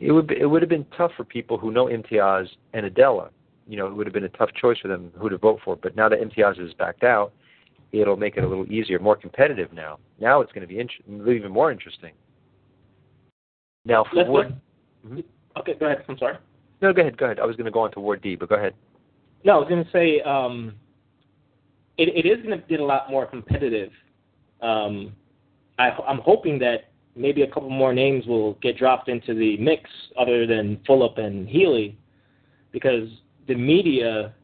[0.00, 3.30] it would be, it would have been tough for people who know Imtiaz and Adela.
[3.68, 5.76] You know, it would have been a tough choice for them who to vote for.
[5.76, 7.32] But now that Imtiaz is backed out,
[7.92, 9.98] it'll make it a little easier, more competitive now.
[10.18, 12.12] Now it's going to be int- even more interesting.
[13.84, 14.56] Now, for Let's Ward,
[15.04, 15.24] look-
[15.58, 16.04] Okay, go ahead.
[16.08, 16.38] I'm sorry.
[16.80, 17.40] no, go ahead, go ahead.
[17.40, 18.74] I was going to go on to Ward D, but go ahead.
[19.44, 20.74] No, I was going to say um,
[21.98, 23.90] it, it is going to get a lot more competitive.
[24.62, 25.12] Um,
[25.78, 29.88] I, I'm hoping that maybe a couple more names will get dropped into the mix
[30.18, 31.98] other than Fulop and Healy,
[32.72, 33.08] because
[33.48, 34.34] the media,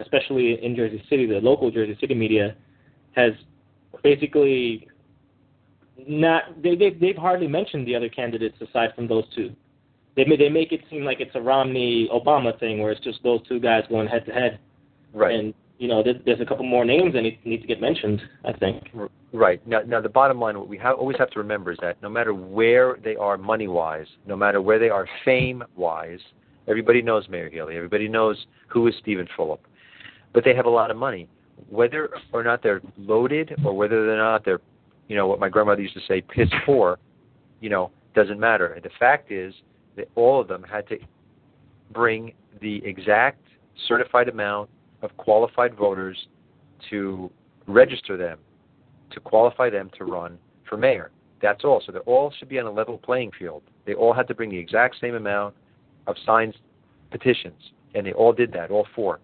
[0.00, 2.56] especially in Jersey City, the local Jersey City media,
[3.12, 3.32] has
[4.02, 4.88] basically
[6.06, 9.54] not they they they've hardly mentioned the other candidates aside from those two.
[10.16, 13.46] They they make it seem like it's a Romney Obama thing where it's just those
[13.48, 14.58] two guys going head to head.
[15.12, 15.38] Right.
[15.38, 18.20] And you know, there's, there's a couple more names that need, need to get mentioned.
[18.44, 18.90] I think.
[19.32, 19.64] Right.
[19.66, 22.08] Now, now the bottom line, what we have, always have to remember is that no
[22.08, 26.20] matter where they are money-wise, no matter where they are fame-wise,
[26.66, 27.76] everybody knows Mayor Healy.
[27.76, 29.60] Everybody knows who is Stephen Fulop.
[30.32, 31.28] But they have a lot of money.
[31.68, 34.60] Whether or not they're loaded or whether they're not they're,
[35.08, 36.98] you know, what my grandmother used to say, piss poor,
[37.60, 38.78] you know, doesn't matter.
[38.82, 39.54] The fact is
[39.96, 40.98] that all of them had to
[41.92, 43.40] bring the exact
[43.86, 44.70] certified amount
[45.02, 46.28] of qualified voters
[46.90, 47.30] to
[47.66, 48.38] register them
[49.10, 51.10] to qualify them to run for mayor.
[51.40, 51.82] That's all.
[51.84, 53.62] So they all should be on a level playing field.
[53.86, 55.54] They all had to bring the exact same amount
[56.06, 56.56] of signed
[57.10, 57.60] petitions,
[57.94, 59.20] and they all did that, all four.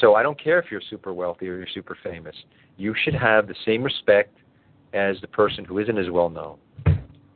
[0.00, 2.36] So I don't care if you're super wealthy or you're super famous.
[2.76, 4.36] You should have the same respect
[4.92, 6.58] as the person who isn't as well known,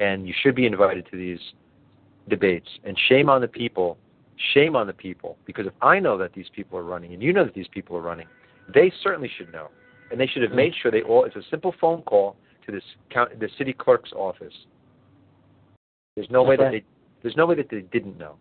[0.01, 1.41] and you should be invited to these
[2.29, 2.69] debates.
[2.85, 3.99] And shame on the people,
[4.53, 7.33] shame on the people, because if I know that these people are running, and you
[7.33, 8.27] know that these people are running,
[8.73, 9.69] they certainly should know
[10.11, 11.25] and they should have made sure they all.
[11.25, 14.55] It's a simple phone call to this count, the city clerk's office.
[16.15, 16.85] There's no way that they.
[17.23, 18.37] There's no way that they didn't know.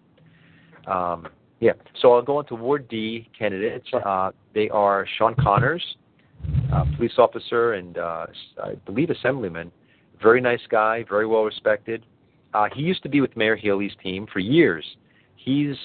[0.86, 1.28] Um,
[1.60, 1.72] yeah.
[2.02, 3.88] So I'll go on to Ward D candidates.
[4.06, 5.84] Uh, they are Sean Connors,
[6.72, 8.28] uh, police officer and uh,
[8.64, 9.72] I believe assemblyman.
[10.22, 12.06] Very nice guy, very well respected.
[12.54, 14.86] Uh, he used to be with Mayor Healy's team for years.
[15.44, 15.76] He's,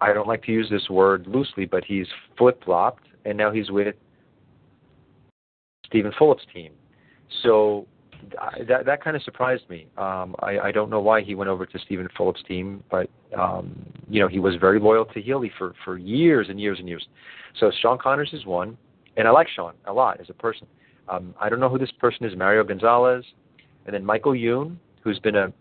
[0.00, 3.70] I don't like to use this word loosely, but he's flip flopped, and now he's
[3.70, 3.94] with
[5.86, 6.72] Stephen Fulop's team.
[7.42, 7.86] So
[8.68, 9.86] that that kind of surprised me.
[9.96, 13.74] Um, I, I don't know why he went over to Stephen Fulop's team, but um,
[14.08, 17.06] you know he was very loyal to Healy for for years and years and years.
[17.58, 18.76] So Sean Connors is one,
[19.16, 20.66] and I like Sean a lot as a person.
[21.08, 23.24] Um, I don't know who this person is, Mario Gonzalez,
[23.86, 25.52] and then Michael Yun, who's been a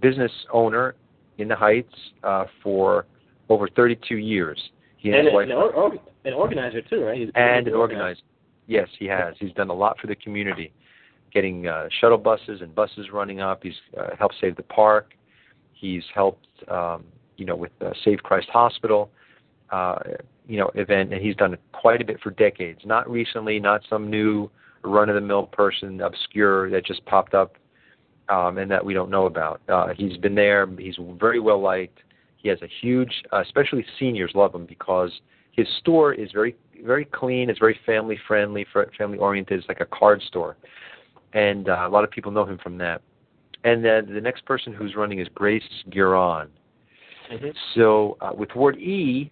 [0.00, 0.94] business owner
[1.38, 3.06] in the Heights uh, for
[3.48, 4.58] over 32 years.
[4.96, 5.92] He and, and an, or,
[6.24, 7.18] an organizer too, right?
[7.18, 8.20] He's and an organizer.
[8.66, 9.34] Yes, he has.
[9.38, 10.72] He's done a lot for the community,
[11.32, 13.62] getting uh, shuttle buses and buses running up.
[13.62, 15.12] He's uh, helped save the park.
[15.72, 17.04] He's helped, um,
[17.36, 19.10] you know, with uh, Save Christ Hospital,
[19.70, 19.98] uh,
[20.48, 22.80] you know, event, and he's done quite a bit for decades.
[22.84, 24.50] Not recently, not some new
[24.82, 27.56] run-of-the-mill person, obscure that just popped up
[28.28, 29.60] um, and that we don't know about.
[29.68, 30.66] Uh, he's been there.
[30.78, 31.98] He's very well liked.
[32.36, 35.10] He has a huge, uh, especially seniors love him because
[35.52, 37.48] his store is very very clean.
[37.48, 38.66] It's very family friendly,
[38.98, 39.58] family oriented.
[39.58, 40.56] It's like a card store,
[41.32, 43.00] and uh, a lot of people know him from that.
[43.64, 46.48] And then the next person who's running is Grace Gueron.
[47.32, 47.48] Mm-hmm.
[47.74, 49.30] So uh, with Ward E,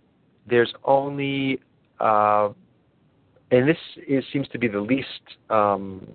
[0.49, 1.61] there's only,
[2.01, 2.49] uh,
[3.51, 3.77] and this
[4.09, 5.07] is, seems to be the least,
[5.51, 6.07] um,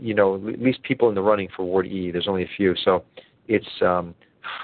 [0.00, 2.10] you know, at least people in the running for Ward E.
[2.10, 2.74] There's only a few.
[2.84, 3.04] So
[3.46, 4.14] it's um,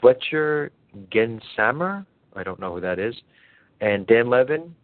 [0.01, 0.71] Fletcher
[1.13, 2.07] Gensamer.
[2.37, 3.15] I don't know who that is,
[3.81, 4.75] and Dan Levin,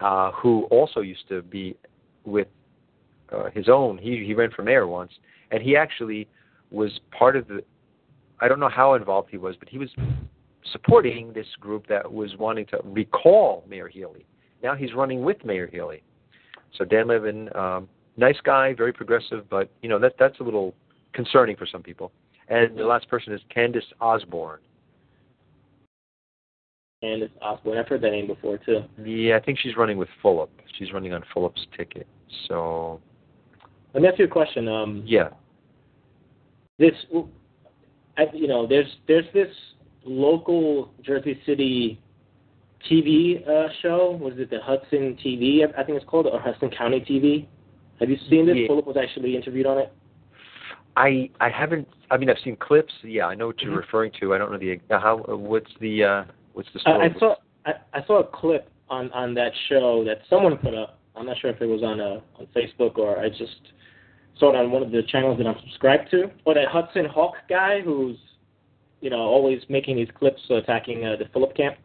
[0.00, 1.76] uh, who also used to be
[2.24, 2.48] with
[3.32, 3.98] uh, his own.
[3.98, 5.12] He he ran for mayor once,
[5.50, 6.28] and he actually
[6.70, 7.62] was part of the.
[8.40, 9.90] I don't know how involved he was, but he was
[10.72, 14.26] supporting this group that was wanting to recall Mayor Healy.
[14.62, 16.02] Now he's running with Mayor Healy.
[16.76, 17.88] So Dan Levin, um,
[18.18, 20.74] nice guy, very progressive, but you know that that's a little
[21.14, 22.12] concerning for some people.
[22.48, 24.60] And the last person is Candace Osborne.
[27.02, 27.78] Candace Osborne.
[27.78, 28.82] I've heard that name before too.
[29.02, 30.48] Yeah, I think she's running with Fulop.
[30.78, 32.06] She's running on Fulop's ticket.
[32.48, 33.00] So
[33.94, 34.68] let me ask you a question.
[34.68, 35.28] Um, yeah,
[36.78, 36.92] this,
[38.16, 39.48] I, you know, there's there's this
[40.04, 42.00] local Jersey City
[42.90, 44.18] TV uh, show.
[44.20, 45.60] Was it the Hudson TV?
[45.64, 47.46] I think it's called, or Hudson County TV.
[48.00, 48.56] Have you seen this?
[48.56, 48.68] Yeah.
[48.68, 49.92] Fulop was actually interviewed on it.
[50.96, 51.88] I I haven't.
[52.10, 52.92] I mean, I've seen clips.
[53.02, 53.76] Yeah, I know what you're Mhm.
[53.78, 54.34] referring to.
[54.34, 55.24] I don't know the uh, how.
[55.28, 57.10] uh, What's the uh, what's the I, story?
[57.14, 57.34] I saw
[57.66, 60.98] I, I saw a clip on on that show that someone put up.
[61.16, 63.72] I'm not sure if it was on uh, on Facebook or I just
[64.38, 66.30] saw it on one of the channels that I'm subscribed to.
[66.44, 68.16] Or that Hudson Hawk guy who's
[69.00, 71.76] you know always making these clips attacking uh, the Fulop camp.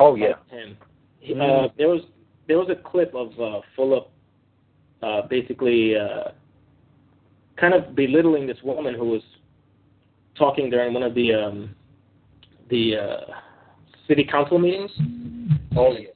[0.00, 0.34] oh yeah.
[0.50, 0.76] him.
[1.20, 1.64] He, Mhm.
[1.66, 2.02] uh, there was
[2.48, 4.06] there was a clip of uh, Fulop
[5.02, 6.30] uh, basically uh,
[7.56, 9.22] kind of belittling this woman who was
[10.36, 11.74] talking during one of the um,
[12.70, 13.34] the uh,
[14.08, 14.90] city council meetings.
[15.76, 16.08] Oh yeah.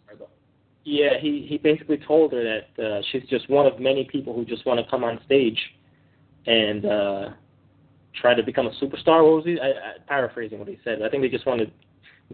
[0.88, 4.44] Yeah, he he basically told her that uh, she's just one of many people who
[4.44, 5.58] just want to come on stage
[6.46, 7.28] and uh,
[8.14, 9.24] try to become a superstar.
[9.24, 9.58] What was he?
[9.60, 11.02] I, I, paraphrasing what he said.
[11.02, 11.66] I think they just want to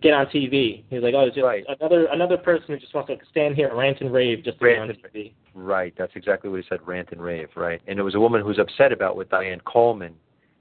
[0.03, 0.85] get on TV.
[0.91, 1.65] He's like, oh, it's just Right.
[1.81, 4.65] another another person who just wants to stand here and rant and rave just to
[4.67, 5.33] Rant get on TV.
[5.55, 5.95] Right.
[5.97, 6.81] That's exactly what he said.
[6.87, 7.49] Rant and rave.
[7.55, 7.81] Right.
[7.87, 10.15] And it was a woman who was upset about what Diane Coleman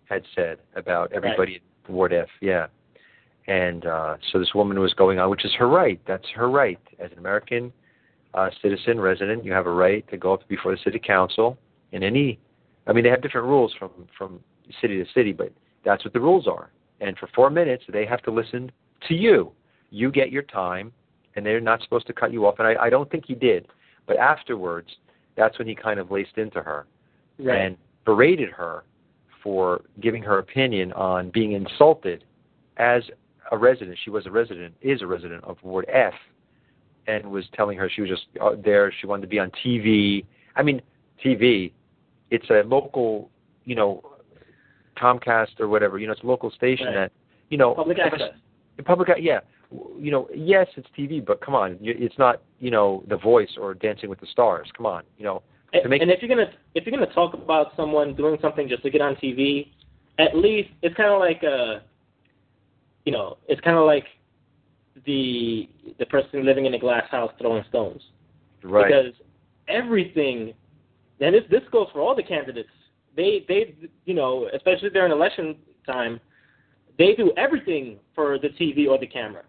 [0.06, 2.27] had said about everybody at Ward F.
[2.41, 2.67] Yeah.
[3.47, 5.99] And uh, so this woman was going on, which is her right.
[6.08, 7.71] That's her right as an American
[8.34, 9.43] uh, citizen resident.
[9.43, 11.58] You have a right to go up before the city council
[11.91, 12.39] in any.
[12.88, 14.39] I mean, they have different rules from from
[14.80, 15.51] city to city, but
[15.84, 16.71] that's what the rules are.
[16.99, 18.71] And for four minutes, they have to listen
[19.08, 19.51] to you.
[19.89, 20.93] You get your time,
[21.36, 22.56] and they're not supposed to cut you off.
[22.60, 23.67] And I, I don't think he did.
[24.08, 24.90] But afterwards,
[25.36, 26.86] that's when he kind of laced into her
[27.40, 27.58] Right.
[27.62, 28.84] and berated her
[29.42, 32.24] for giving her opinion on being insulted
[32.78, 33.04] as
[33.52, 33.98] a resident.
[34.04, 36.14] She was a resident, is a resident of Ward F,
[37.08, 38.94] and was telling her she was just uh, there.
[39.00, 40.26] She wanted to be on TV.
[40.56, 40.82] I mean,
[41.24, 41.72] TV.
[42.30, 43.30] It's a local,
[43.66, 44.04] you know,
[44.98, 45.98] Comcast or whatever.
[45.98, 46.96] You know, it's a local station Right.
[46.96, 47.12] that,
[47.50, 48.32] you know, Public access.
[48.86, 49.40] Public, yeah.
[49.98, 53.74] You know, yes, it's TV, but come on, it's not, you know, The Voice or
[53.74, 54.68] Dancing with the Stars.
[54.76, 57.34] Come on, you know, to And, make and if you're gonna if you're gonna talk
[57.34, 59.70] about someone doing something just to get on TV,
[60.20, 61.84] at least it's kind of like a,
[63.06, 64.06] you know, it's kind of like
[65.06, 68.02] the the person living in a glass house throwing stones.
[68.64, 68.88] right.
[68.88, 69.14] Because
[69.68, 70.54] everything,
[71.20, 72.70] and this this goes for all the candidates.
[73.16, 75.56] They they you know especially during election
[75.86, 76.20] time,
[77.02, 79.44] they do everything for the TV or the camera.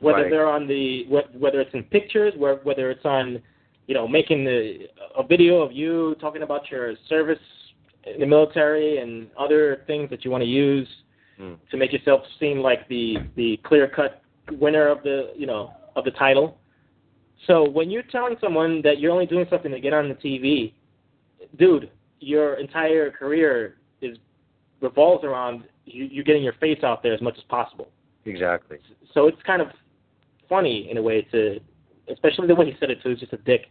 [0.00, 0.30] Whether Right.
[0.30, 1.06] they're on the
[1.44, 3.42] whether it's in pictures, whether it's on,
[3.88, 7.44] you know, making the a video of you talking about your service
[8.04, 10.88] in the military and other things that you want to use
[11.40, 11.56] Mm.
[11.70, 14.12] to make yourself seem like the the clear cut
[14.64, 16.58] winner of the you know of the title.
[17.46, 20.72] So when you're telling someone that you're only doing something to get on the TV,
[21.56, 21.90] dude,
[22.32, 24.18] your entire career is
[24.80, 25.58] revolves around
[25.92, 27.88] you, you getting your face out there as much as possible.
[28.24, 28.78] Exactly.
[29.14, 29.68] So it's kind of
[30.48, 31.58] funny in a way to,
[32.12, 33.10] especially the way he said it too.
[33.10, 33.66] He's just a dick.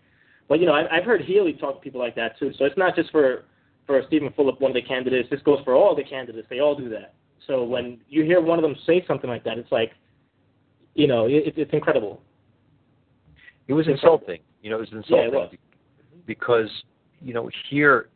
[0.47, 2.51] But you know, I've, I've heard Healy talk to people like that too.
[2.58, 3.45] So it's not just for
[3.86, 5.30] for Stephen Fulop, one of the candidates.
[5.30, 6.47] This goes for all the candidates.
[6.49, 7.13] They all do that.
[7.47, 9.91] So when you hear one of them say something like that, it's like,
[10.93, 12.21] you know, it, it's incredible.
[13.69, 14.39] It was insulting.
[14.62, 15.53] You know, it was Yeah, insulting it was.
[16.25, 16.69] because
[17.21, 18.10] you know here,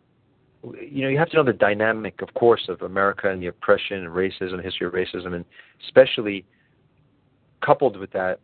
[0.63, 3.97] you know, you have to know the dynamic, of course, of America and the oppression
[3.97, 5.45] and racism, history of racism, and
[5.83, 6.45] especially
[7.65, 8.39] coupled with that,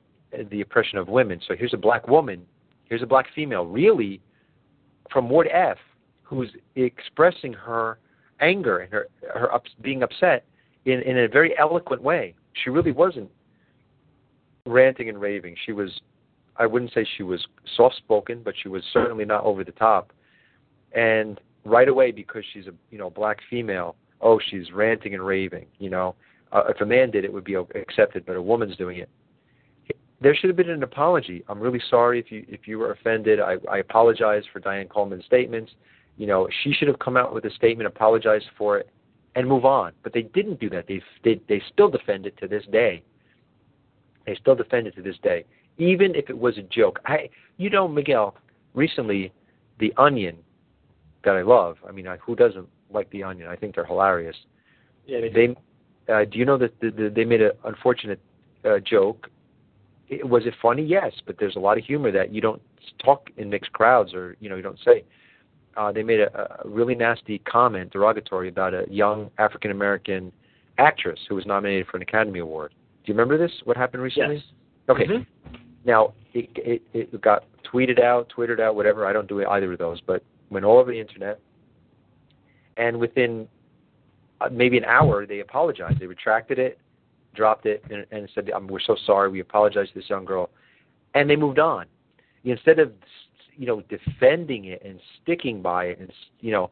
[0.49, 1.39] the oppression of women.
[1.47, 2.45] So here's a black woman,
[2.85, 4.19] here's a black female, really
[5.11, 5.77] from Ward F,
[6.23, 7.99] who's expressing her
[8.39, 10.45] anger and her her ups, being upset
[10.85, 12.35] in in a very eloquent way.
[12.63, 13.29] She really wasn't
[14.65, 15.55] ranting and raving.
[15.65, 16.01] She was
[16.57, 20.11] I wouldn't say she was soft spoken, but she was certainly not over the top.
[20.93, 25.67] And right away, because she's a you know black female, oh she's ranting and raving.
[25.79, 26.15] You know,
[26.51, 29.09] uh, if a man did it, would be accepted, but a woman's doing it.
[30.19, 31.43] There should have been an apology.
[31.47, 33.39] I'm really sorry if you if you were offended.
[33.39, 35.71] I, I apologize for Diane Coleman's statements.
[36.17, 38.89] You know, she should have come out with a statement, apologize for it,
[39.35, 39.91] and move on.
[40.01, 40.87] But they didn't do that.
[40.87, 43.03] They they they still defend it to this day.
[44.25, 45.45] They still defend it to this day,
[45.77, 46.99] even if it was a joke.
[47.05, 48.35] I, you know, Miguel,
[48.73, 49.31] recently,
[49.79, 50.37] The Onion,
[51.27, 51.77] that I love.
[51.87, 53.47] I mean, I, who doesn't like The Onion?
[53.49, 54.35] I think they're hilarious.
[55.05, 55.55] Yeah, they do.
[56.07, 58.19] They, uh, do you know that the, the, they made an unfortunate
[58.63, 59.29] uh, joke?
[60.07, 60.83] It, was it funny?
[60.83, 62.61] Yes, but there's a lot of humor that you don't
[63.03, 65.03] talk in mixed crowds, or you know, you don't say.
[65.75, 70.31] Uh, they made a, a really nasty comment, derogatory, about a young African American
[70.77, 72.73] actress who was nominated for an Academy Award.
[73.03, 73.51] Do you remember this?
[73.65, 74.35] What happened recently?
[74.35, 74.45] Yes.
[74.89, 75.05] Okay.
[75.05, 75.25] Mhm.
[75.83, 79.05] Now it, it it got tweeted out, twittered out, whatever.
[79.05, 81.39] I don't do either of those, but went all over the internet.
[82.77, 83.47] And within
[84.41, 85.99] uh, maybe an hour, they apologized.
[85.99, 86.79] They retracted it.
[87.35, 89.29] dropped it and, and said, "We're so sorry.
[89.29, 90.49] We apologize to this young girl,"
[91.15, 91.85] and they moved on.
[92.43, 92.91] Instead of
[93.55, 96.69] you know defending it and sticking by it, and you know,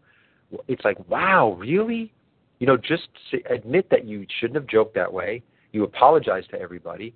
[0.67, 2.13] it's like, "Wow, really?"
[2.59, 3.09] You know, just
[3.49, 5.43] admit that you shouldn't have joked that way.
[5.71, 7.13] You apologize to everybody,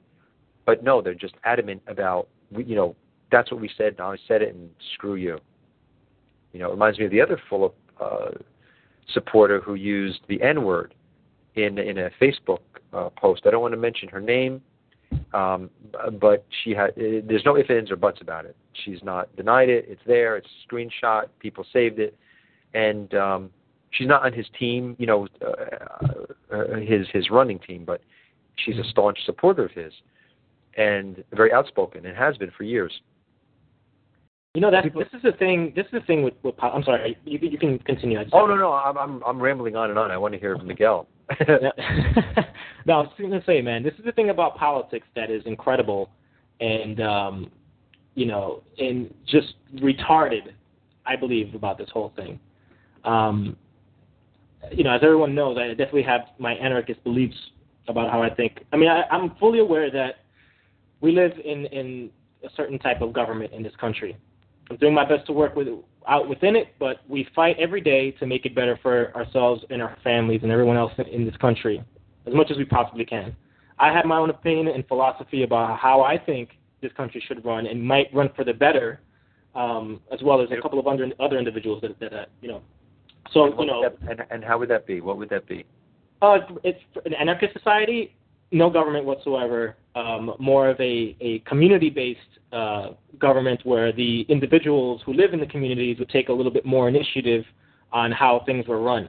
[0.66, 2.96] but no, they're just adamant about you know
[3.32, 3.96] that's what we said.
[4.00, 5.40] Now I said it, and screw you.
[6.54, 8.32] You know, it reminds me of the other Fulop uh,
[9.14, 10.94] supporter who used the N word
[11.56, 12.60] in in a Facebook
[12.94, 13.44] uh, post.
[13.46, 14.62] I don't want to mention her name,
[15.34, 15.70] um,
[16.20, 16.92] but she had.
[16.92, 18.56] Uh, there's no ifs, ands, or buts about it.
[18.74, 19.86] She's not denied it.
[19.88, 20.38] It's there.
[20.38, 21.26] It's a screenshot.
[21.40, 22.18] People saved it,
[22.74, 23.50] and um,
[23.92, 24.96] she's not on his team.
[25.00, 28.02] You know, uh, uh, his his running team, but
[28.56, 29.94] she's a staunch supporter of his,
[30.78, 33.02] and very outspoken, and has been for years.
[34.56, 35.74] You know, that's this is the thing.
[35.76, 36.34] This is the thing with.
[36.42, 37.16] with I'm sorry.
[37.24, 38.18] You, you can continue.
[38.34, 40.10] Oh no, no, I'm I'm I'm rambling on and on.
[40.10, 41.08] I want to hear from Miguel.
[41.48, 45.44] no, I was going to say, man, this is the thing about politics that is
[45.46, 46.10] incredible,
[46.62, 47.52] and um,
[48.16, 50.54] you know, and just retarded.
[51.06, 52.40] I believe about this whole thing.
[53.04, 53.56] Um,
[54.72, 57.38] you know, as everyone knows, I definitely have my anarchist beliefs
[57.88, 58.66] about how I think.
[58.74, 60.22] I mean, I, I'm fully aware that
[61.02, 62.10] we live in in
[62.44, 64.18] a certain type of government in this country
[64.70, 65.68] I'm doing my best to work with
[66.08, 69.82] out within it, but we fight every day to make it better for ourselves and
[69.82, 71.84] our families and everyone else in, this country
[72.26, 73.36] as much as we possibly can.
[73.78, 76.50] I have my own opinion and philosophy about how I think
[76.82, 79.02] this country should run and might run for the better,
[79.56, 82.62] um, as well as a couple of other other individuals that, that uh, you know.
[83.32, 85.02] So and you know, that, and, and how would that be?
[85.02, 85.66] What would that be?
[86.22, 88.16] Uh, it's an anarchist society,
[88.52, 89.76] no government whatsoever.
[89.96, 92.90] Um, more of a, a community-based uh,
[93.20, 96.88] government where the individuals who live in the communities would take a little bit more
[96.88, 97.44] initiative
[97.92, 99.08] on how things were run.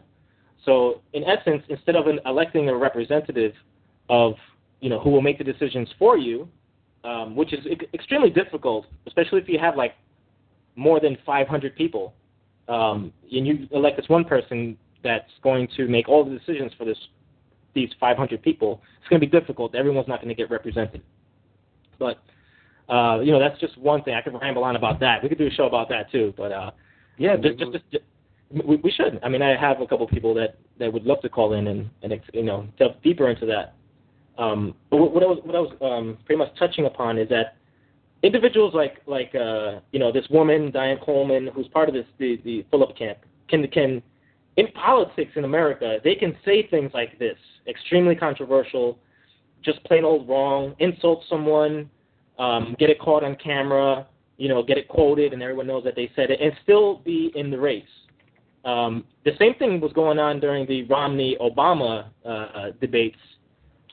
[0.65, 3.53] So, in essence, instead of electing a representative
[4.09, 4.35] of
[4.81, 6.49] you know who will make the decisions for you,
[7.05, 7.65] um, which is
[7.95, 9.95] extremely difficult, especially if you have like
[10.77, 12.15] more than 500 people,
[12.69, 16.85] um, and you elect this one person that's going to make all the decisions for
[16.85, 16.99] this
[17.73, 19.75] these 500 people, it's going to be difficult.
[19.75, 21.03] Everyone's not going to get represented.
[21.99, 22.19] But
[22.91, 24.15] uh, you know, that's just one thing.
[24.15, 25.23] I could ramble on about that.
[25.23, 26.35] We could do a show about that too.
[26.37, 26.71] But uh,
[27.19, 28.05] yeah, just, just, just, just
[28.51, 29.21] we, we should.
[29.23, 31.69] I mean, I have a couple of people that that would love to call in
[31.69, 33.75] and and you know delve deeper into that.
[34.39, 37.57] Um, but what I was what I was um, pretty much touching upon is that
[38.23, 42.41] individuals like like uh, you know this woman Diane Coleman, who's part of this the
[42.45, 43.19] the Fulop camp,
[43.49, 44.03] can can
[44.57, 47.37] in politics in America they can say things like this,
[47.69, 48.99] extremely controversial,
[49.63, 51.89] just plain old wrong, insult someone,
[52.41, 54.07] um, get it caught on camera,
[54.39, 57.31] you know, get it quoted, and everyone knows that they said it, and still be
[57.35, 57.85] in the race.
[58.65, 63.19] Um, the same thing was going on during the Romney Obama uh, debates,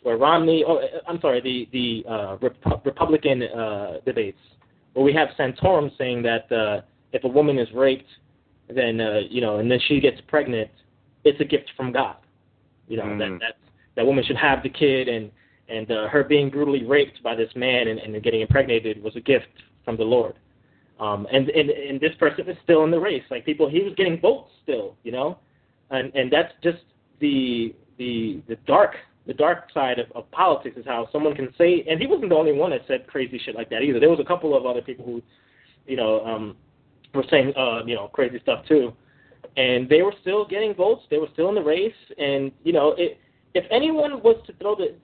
[0.03, 4.39] where Romney, oh, I'm sorry, the the uh, Rep- Republican uh, debates,
[4.93, 6.81] where we have Santorum saying that uh,
[7.11, 8.09] if a woman is raped,
[8.73, 10.69] then uh, you know, and then she gets pregnant,
[11.25, 12.15] it's a gift from God.
[12.87, 13.19] You know mm.
[13.19, 13.55] that that
[13.95, 15.31] that woman should have the kid, and
[15.69, 19.21] and uh, her being brutally raped by this man and, and getting impregnated was a
[19.21, 19.47] gift
[19.83, 20.35] from the Lord.
[20.99, 23.23] Um, and, and and this person is still in the race.
[23.29, 25.37] Like people, he was getting votes still, you know,
[25.91, 26.79] and and that's just
[27.19, 28.95] the the the dark
[29.27, 31.85] the dark side of, of politics is how someone can say.
[31.87, 33.99] And he wasn't the only one that said crazy shit like that either.
[33.99, 35.21] There was a couple of other people who,
[35.85, 36.55] you know, um,
[37.13, 38.93] were saying uh, you know crazy stuff too,
[39.55, 41.03] and they were still getting votes.
[41.09, 43.19] They were still in the race, and you know it
[43.57, 44.95] if anyone was to throw the,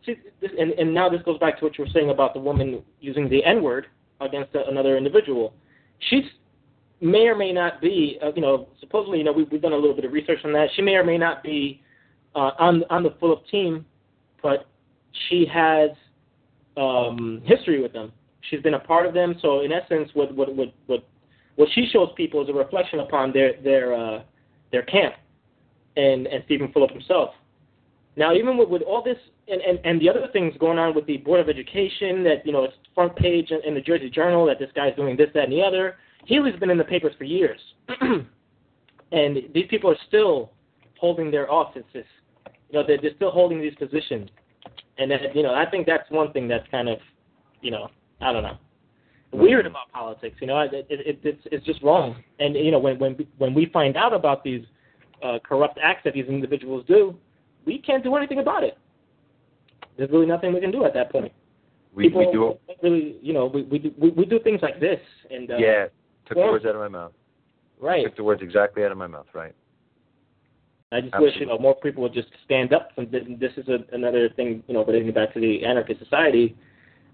[0.60, 3.28] and, and now this goes back to what you were saying about the woman using
[3.28, 3.88] the N word
[4.22, 5.56] against another individual,
[6.10, 6.24] she's
[7.02, 9.76] may or may not be, uh, you know, supposedly, you know, we, we've done a
[9.76, 10.68] little bit of research on that.
[10.76, 11.82] She may or may not be
[12.36, 13.86] uh, on on the Fulop team,
[14.44, 14.68] but
[15.28, 15.90] she has
[16.78, 18.12] um, history with them.
[18.50, 19.36] She's been a part of them.
[19.42, 21.08] So in essence, what what what what,
[21.56, 24.22] what she shows people is a reflection upon their their uh,
[24.72, 25.16] their camp
[25.98, 27.32] and and Stephen Fulop himself.
[28.16, 31.06] Now, even with, with all this and, and, and the other things going on with
[31.08, 34.46] the Board of Education, that, you know, it's front page in, in the Jersey Journal
[34.46, 37.24] that this guy's doing this, that, and the other, Healy's been in the papers for
[37.24, 37.60] years.
[39.12, 40.52] and these people are still
[41.00, 42.06] holding their offices.
[42.70, 44.30] You know, they're, they're still holding these positions.
[44.98, 47.00] And, that, you know, I think that's one thing that's kind of,
[47.62, 47.90] you know,
[48.22, 48.58] I don't know,
[49.34, 50.38] weird about politics.
[50.40, 52.24] You know, it, it, it, it's, it's just wrong.
[52.40, 54.64] And, you know, when, when, when we find out about these
[55.24, 57.18] uh, corrupt acts that these individuals do,
[57.66, 58.78] we can't do anything about it.
[59.98, 61.32] There's really nothing we can do at that point.
[61.94, 64.80] We, People we do really, you know, we we do, we, we do things like
[64.80, 65.00] this,
[65.30, 65.86] and uh, yeah,
[66.26, 67.12] took the words out of my mouth.
[67.80, 68.04] Right.
[68.04, 69.28] Took the words exactly out of my mouth.
[69.34, 69.54] Right.
[70.92, 72.90] I just wish you know more people would just stand up.
[72.98, 76.56] And this is a, another thing, you know, relating back to the anarchist society.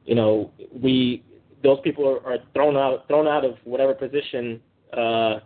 [0.06, 1.24] You know, we
[1.64, 4.62] those people are, are thrown out thrown out of whatever position
[4.94, 5.40] uh,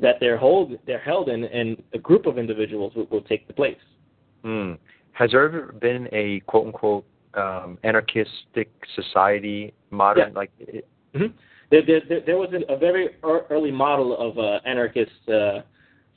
[0.00, 3.54] that they're hold they're held in, and a group of individuals will, will take the
[3.54, 3.76] place.
[4.46, 4.74] Hmm.
[5.10, 10.38] Has there ever been a quote unquote um, anarchistic society modern Yeah.
[10.38, 10.50] like?
[10.60, 11.36] It, Mm-hmm.
[11.70, 15.60] There, there, there, was a, very early model of uh, anarchist uh,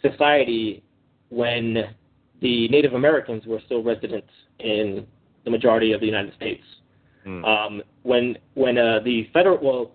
[0.02, 0.84] society
[1.30, 1.96] when
[2.42, 4.28] the Native Americans were still residents
[4.60, 5.08] in
[5.46, 6.64] the majority of the United States.
[7.24, 7.46] hmm.
[7.46, 9.92] Um, when when uh, the federal well,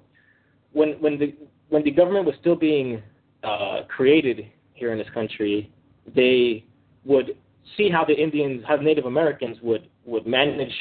[0.73, 1.35] when when the
[1.69, 3.03] when the government was still being
[3.43, 5.71] uh, created here in this country,
[6.15, 6.65] they
[7.05, 7.37] would
[7.77, 10.73] see how the Indians, how Native Americans would would manage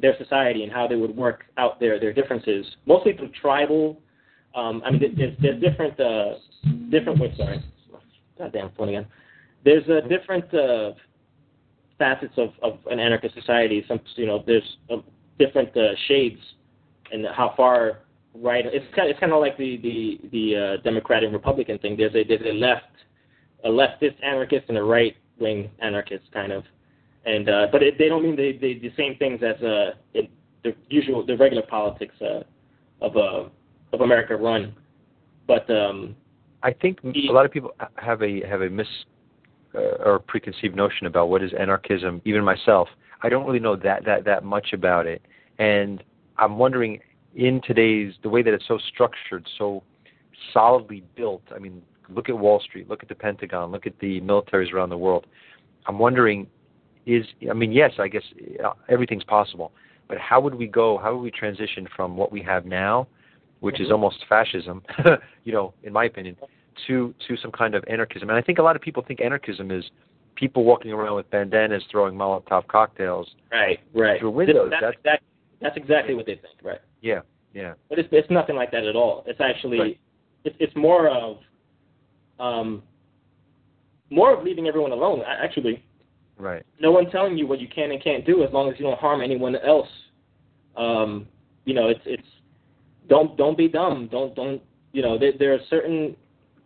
[0.00, 4.00] their society and how they would work out their their differences, mostly through tribal.
[4.54, 6.34] Um, I mean, there's, there's different uh,
[6.90, 7.20] different.
[7.20, 7.62] Wait, sorry,
[8.38, 9.06] goddamn phone again.
[9.64, 10.92] There's uh, different uh,
[11.98, 13.84] facets of, of an anarchist society.
[13.88, 14.96] Some you know, there's uh,
[15.38, 16.40] different uh, shades
[17.12, 18.00] and how far
[18.34, 18.64] right.
[18.66, 21.96] It's kind it's kind of like the the the uh, Democrat and Republican thing.
[21.96, 22.84] There's a there's a left
[23.64, 26.64] a leftist anarchist and a right wing anarchist kind of,
[27.24, 30.28] and uh, but it, they don't mean they, they the same things as uh in
[30.64, 32.42] the usual the regular politics uh,
[33.00, 33.48] of uh,
[33.92, 34.74] of America run.
[35.46, 36.16] But um,
[36.62, 38.86] I think a lot of people have a have a mis
[39.74, 42.20] uh, or preconceived notion about what is anarchism.
[42.24, 42.88] Even myself,
[43.22, 45.22] I don't really know that that that much about it,
[45.58, 46.02] and
[46.38, 47.00] I'm wondering
[47.34, 49.82] in today's the way that it's so structured, so
[50.52, 51.42] solidly built.
[51.54, 54.90] I mean, look at Wall Street, look at the Pentagon, look at the militaries around
[54.90, 55.26] the world.
[55.86, 56.46] I'm wondering,
[57.06, 58.24] is I mean, yes, I guess
[58.64, 59.72] uh, everything's possible,
[60.08, 60.98] but how would we go?
[60.98, 63.06] How would we transition from what we have now,
[63.60, 64.82] which is almost fascism,
[65.44, 66.36] you know, in my opinion,
[66.86, 68.28] to to some kind of anarchism?
[68.28, 69.84] And I think a lot of people think anarchism is
[70.34, 74.20] people walking around with bandanas, throwing Molotov cocktails right, right.
[74.20, 74.70] through windows.
[74.70, 75.24] That's, That's exact,
[75.60, 76.80] that's exactly what they think, right?
[77.00, 77.20] yeah,
[77.54, 77.74] yeah.
[77.88, 79.24] But it's it's nothing like that at all.
[79.26, 80.00] It's actually Right.
[80.44, 81.38] it's it's more of
[82.38, 82.82] um
[84.10, 85.22] more of leaving everyone alone.
[85.26, 85.82] Actually,
[86.38, 86.62] Right.
[86.80, 88.98] no one telling you what you can and can't do as long as you don't
[88.98, 89.88] harm anyone else.
[90.76, 91.26] Um,
[91.64, 92.28] you know, it's it's
[93.08, 94.08] don't don't be dumb.
[94.10, 94.62] Don't don't
[94.92, 96.14] you know there, there are certain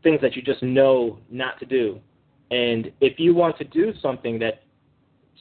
[0.03, 2.01] things that you just know not to do,
[2.51, 4.62] and if you want to do something that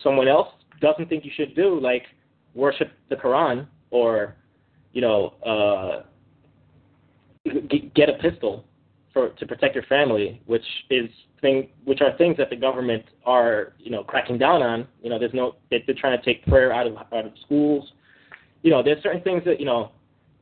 [0.04, 0.48] someone else
[0.82, 2.04] doesn't think you should do, like
[2.54, 4.36] worship the Quran or
[4.94, 6.04] you know uh,
[7.70, 8.66] g- get a pistol
[9.14, 11.10] for to protect your family, which is
[11.42, 14.88] thing which are things that the government are you know cracking down on.
[15.02, 17.92] You know, there's no they- they're trying to take prayer out of out of schools.
[18.62, 19.92] You know, there's certain things that you know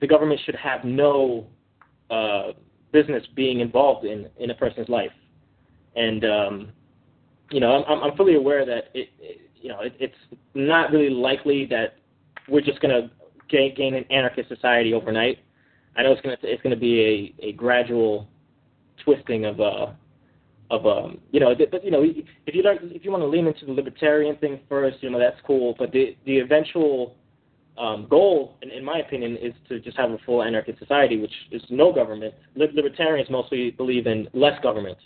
[0.01, 1.47] the government should have no
[2.09, 2.53] uh,
[2.91, 5.11] business being involved in in a person's life,
[5.95, 6.69] and um,
[7.51, 10.15] you know I'm I'm fully aware that it, it you know it, it's
[10.53, 11.95] not really likely that
[12.47, 13.09] we're just going to
[13.49, 15.39] gain, gain an anarchist society overnight.
[15.95, 18.27] I know it's going to it's to be a, a gradual
[19.03, 19.87] twisting of uh
[20.69, 23.47] of um you know but you know if you don't if you want to lean
[23.47, 27.15] into the libertarian thing first you know that's cool but the the eventual
[27.77, 31.31] um, goal in, in my opinion is to just have a full anarchist society which
[31.51, 32.33] is no government.
[32.55, 34.97] Libertarians mostly believe in less government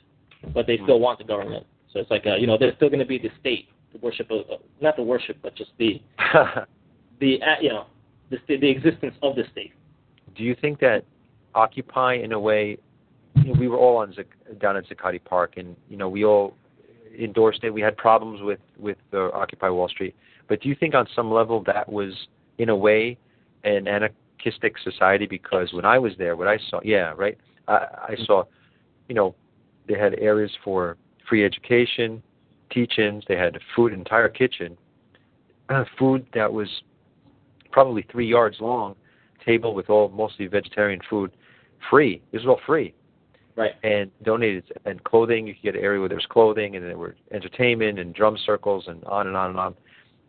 [0.53, 1.65] but they still want the government.
[1.93, 4.31] So it's like uh, you know there's still going to be the state the worship
[4.31, 6.01] of uh, not the worship but just the
[7.19, 7.87] the uh, you know
[8.29, 9.73] the the existence of the state.
[10.35, 11.03] Do you think that
[11.53, 12.77] Occupy, in a way,
[13.36, 14.13] you know, we were all on
[14.59, 16.55] down at Zuccotti Park, and you know, we all
[17.19, 17.69] endorsed it.
[17.69, 20.15] We had problems with with uh, Occupy Wall Street,
[20.47, 22.13] but do you think on some level that was,
[22.57, 23.17] in a way,
[23.63, 25.25] an anarchistic society?
[25.25, 27.73] Because when I was there, what I saw, yeah, right, I,
[28.09, 28.43] I saw,
[29.07, 29.36] you know,
[29.88, 32.21] they had areas for free education,
[32.69, 33.23] teach-ins.
[33.27, 34.77] They had food, entire kitchen,
[35.69, 36.67] uh, food that was
[37.71, 38.95] probably three yards long
[39.45, 41.32] table with all mostly vegetarian food,
[41.89, 42.21] free.
[42.32, 42.93] This was all free.
[43.62, 43.74] Right.
[43.84, 45.47] And donated and clothing.
[45.47, 48.38] You could get an area where there was clothing, and there were entertainment and drum
[48.45, 49.76] circles and on and on and on.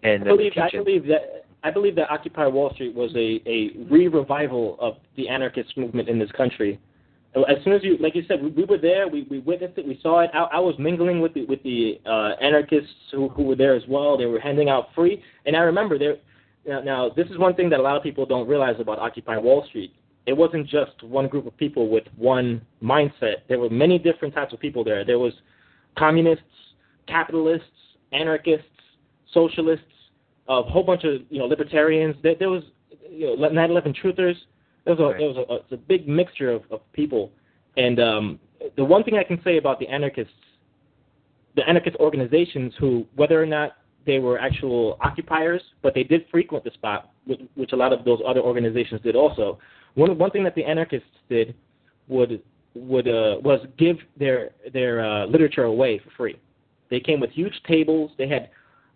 [0.03, 3.70] And I believe, I believe that I believe that Occupy Wall Street was a, a
[3.89, 6.80] re-revival of the anarchist movement in this country.
[7.35, 9.87] As soon as you, like you said, we, we were there, we, we witnessed it,
[9.87, 10.30] we saw it.
[10.35, 13.85] I, I was mingling with the with the uh, anarchists who, who were there as
[13.89, 14.18] well.
[14.18, 16.16] They were handing out free, and I remember there.
[16.66, 19.37] Now, now, this is one thing that a lot of people don't realize about Occupy
[19.39, 19.93] Wall Street.
[20.26, 23.36] It wasn't just one group of people with one mindset.
[23.48, 25.04] There were many different types of people there.
[25.04, 25.32] There was
[25.98, 26.44] communists,
[27.08, 27.66] capitalists,
[28.12, 28.66] anarchists,
[29.32, 29.84] socialists,
[30.48, 32.16] a whole bunch of you know libertarians.
[32.22, 32.62] There, there was
[33.10, 34.36] you know 9/11 truthers.
[34.84, 37.32] There was a there was a, it's a big mixture of, of people.
[37.76, 38.40] And um,
[38.76, 40.32] the one thing I can say about the anarchists
[41.56, 46.64] the anarchist organizations who, whether or not they were actual occupiers, but they did frequent
[46.64, 49.58] the spot, which, a lot of those other organizations did also.
[49.94, 51.54] One one thing that the anarchists did
[52.08, 52.42] would
[52.74, 56.38] would uh, was give their their uh, literature away for free.
[56.90, 58.10] They came with huge tables.
[58.18, 58.50] They had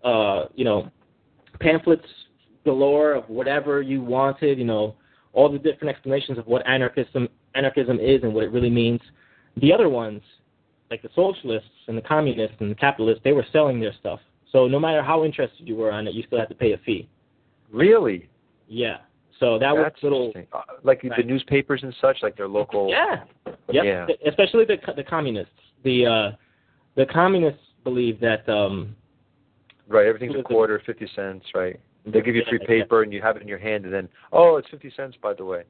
[0.04, 0.90] uh, you know
[1.60, 2.06] pamphlets
[2.64, 4.58] galore of whatever you wanted.
[4.58, 4.94] You know
[5.32, 9.00] all the different explanations of what anarchism anarchism is and what it really means.
[9.58, 10.20] The other ones,
[10.90, 14.20] like the socialists and the communists and the capitalists, they were selling their stuff.
[14.52, 16.78] So no matter how interested you were on it, you still had to pay a
[16.78, 17.08] fee.
[17.72, 18.28] Really?
[18.68, 18.98] Yeah.
[19.38, 20.32] So that That's was little.
[20.52, 21.12] Uh, like Right.
[21.16, 22.88] the newspapers and such, like their local.
[22.88, 23.24] Yeah.
[23.70, 23.84] Yep.
[23.84, 24.06] Yeah.
[24.26, 25.52] Especially the the communists.
[25.84, 26.30] The uh,
[26.94, 28.96] the communists believe that um,
[29.88, 30.06] Right.
[30.06, 31.44] Everything's a quarter, fifty cents.
[31.54, 31.78] Right.
[32.06, 32.82] They give you Yeah, free yeah.
[32.82, 35.34] paper and you have it in your hand, and then oh, it's fifty cents, by
[35.34, 35.64] the way.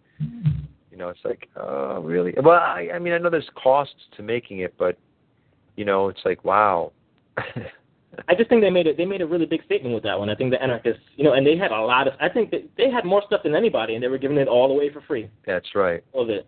[0.91, 2.33] You know, it's like, oh, really?
[2.43, 4.97] Well, I, I mean, I know there's costs to making it, but
[5.77, 6.93] you know, it's like, wow.
[8.29, 8.97] I just think they made it.
[8.97, 10.31] They made a really big statement with that one.
[10.31, 12.15] I think the anarchists, you know, and they had a lot of.
[12.21, 14.71] I think that they had more stuff than anybody, and they were giving it all
[14.71, 15.31] away for free.
[15.47, 16.03] That's right.
[16.13, 16.47] All of it.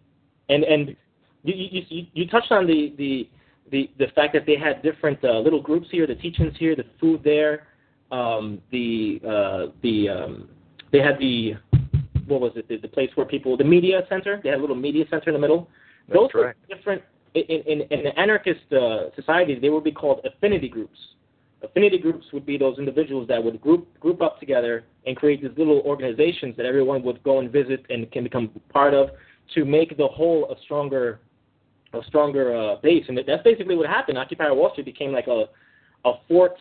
[0.49, 0.97] And and
[1.45, 1.55] you
[1.89, 3.29] you you, touched on the the
[3.71, 6.85] the the fact that they had different uh, little groups here, the teachings here, the
[7.01, 7.67] food there,
[8.11, 10.49] um, the uh, the um,
[10.93, 11.55] they had the
[12.27, 14.77] what was it the, the place where people the media center they had a little
[14.77, 15.69] media center in the middle.
[16.09, 16.59] That's Those correct.
[16.69, 17.03] were different
[17.35, 19.59] in in, in the anarchist uh, society.
[19.59, 20.99] They would be called affinity groups.
[21.63, 25.51] Affinity groups would be those individuals that would group group up together and create these
[25.57, 29.11] little organizations that everyone would go and visit and can become part of
[29.55, 31.21] to make the whole a stronger
[31.95, 33.05] a stronger uh, base.
[33.09, 34.19] And that's basically what happened.
[34.19, 35.47] Occupy Wall Street became like a
[36.05, 36.57] a fort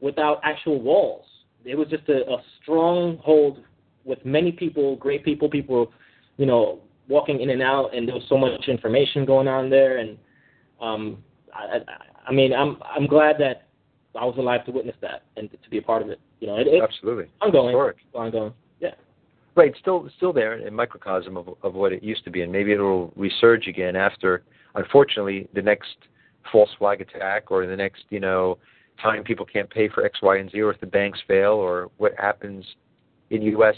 [0.00, 1.24] without actual walls.
[1.64, 3.60] It was just a, a stronghold
[4.04, 5.90] with many people, great people, people,
[6.36, 9.98] you know, walking in and out, and there was so much information going on there.
[9.98, 10.18] And
[10.80, 11.24] um,
[11.54, 13.68] I, I, I mean, I'm I'm glad that
[14.16, 16.20] I was alive to witness that and to be a part of it.
[16.40, 17.26] You know, it, it's Absolutely.
[17.40, 17.68] ongoing.
[17.68, 17.96] Historic.
[18.14, 18.52] Ongoing.
[18.80, 18.90] Yeah.
[19.56, 22.72] Right, still still there in microcosm of of what it used to be, and maybe
[22.72, 24.42] it'll resurge again after,
[24.74, 25.96] unfortunately, the next
[26.52, 28.58] false flag attack or the next you know
[29.02, 31.90] time people can't pay for X, Y, and Z, or if the banks fail, or
[31.96, 32.64] what happens
[33.30, 33.76] in U.S.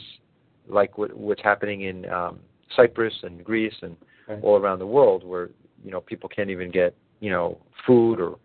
[0.69, 2.39] like what, what's happening in um,
[2.75, 3.97] Cyprus and Greece and
[4.29, 4.43] Right.
[4.43, 5.51] all around the world, where
[5.85, 8.39] you know people can't even get you know food or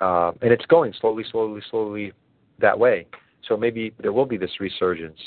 [0.00, 2.12] uh, and it's going slowly, slowly, slowly
[2.58, 3.06] that way.
[3.48, 5.18] So maybe there will be this resurgence.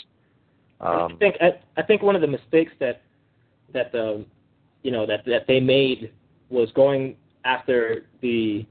[0.79, 3.01] I Um, think I, I think one of the mistakes that
[3.73, 4.25] that the
[4.83, 6.11] you know that that they made
[6.49, 7.15] was going
[7.45, 8.65] after the,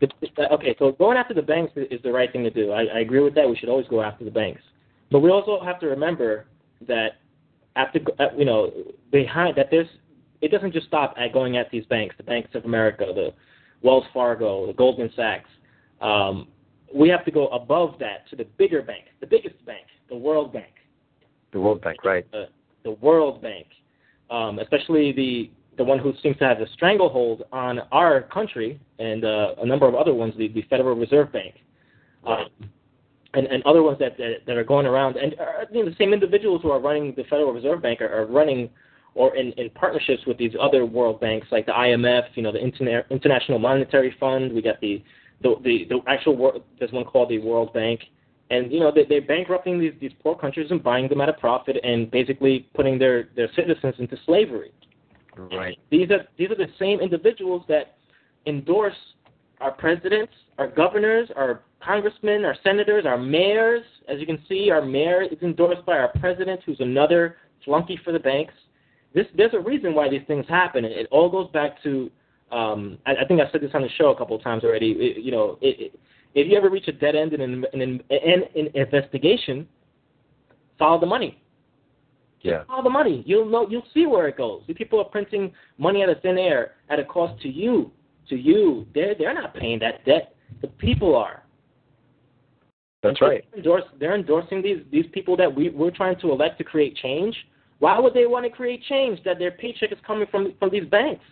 [0.00, 2.72] the okay so going after the banks is is the right thing to do.
[2.72, 3.48] I, I agree with that.
[3.48, 4.62] We should always go after the banks,
[5.10, 6.46] but we also have to remember
[6.86, 7.18] that
[7.76, 8.70] after uh, you know
[9.10, 9.88] behind that there's
[10.40, 13.32] it doesn't just stop at going at these banks, the banks of America, the
[13.82, 15.48] Wells Fargo, the Goldman Sachs.
[16.00, 16.48] Um,
[16.94, 20.52] we have to go above that to the bigger bank, the biggest bank, the World
[20.52, 20.72] Bank
[21.52, 22.26] the World Bank, right?
[22.32, 22.46] uh,
[22.84, 23.66] the World Bank,
[24.30, 29.24] um, especially the the one who seems to have a stranglehold on our country and
[29.24, 31.54] uh, a number of other ones, the, the Federal Reserve Bank,
[32.26, 32.46] um,
[33.34, 35.96] and and other ones that that, that are going around, and uh, you know, the
[35.96, 38.68] same individuals who are running the Federal Reserve Bank are, are running
[39.14, 42.58] or in, in partnerships with these other world banks like the IMF, you know, the
[42.58, 44.52] Interna- International Monetary Fund.
[44.52, 45.02] We got the
[45.42, 48.00] the the, the actual wor- there's one called the World Bank,
[48.50, 51.34] and you know they, they're bankrupting these these poor countries and buying them at a
[51.34, 54.72] profit and basically putting their their citizens into slavery.
[55.36, 55.78] Right.
[55.90, 57.96] These are these are the same individuals that
[58.46, 58.94] endorse
[59.60, 63.82] our presidents, our governors, our congressmen, our senators, our mayors.
[64.08, 68.12] As you can see, our mayor is endorsed by our president, who's another flunky for
[68.12, 68.54] the banks.
[69.14, 70.84] This there's a reason why these things happen.
[70.84, 72.10] It, it all goes back to
[72.52, 74.92] um, I, I think I've said this on the show a couple of times already.
[74.92, 75.98] It, you know, it,
[76.34, 78.02] if you ever reach a dead end in an, in an,
[78.54, 79.66] in investigation,
[80.78, 81.42] follow the money.
[82.42, 82.64] Yeah.
[82.64, 83.22] Follow the money.
[83.26, 83.68] You'll know.
[83.68, 84.62] You'll see where it goes.
[84.66, 87.90] The people are printing money out of thin air at a cost to you.
[88.28, 90.34] To you, they're they're not paying that debt.
[90.62, 91.42] The people are.
[93.02, 93.44] That's And right.
[93.50, 96.96] They're, endorse, they're endorsing these these people that we we're trying to elect to create
[96.96, 97.36] change.
[97.80, 99.20] Why would they want to create change?
[99.24, 101.24] That their paycheck is coming from from these banks.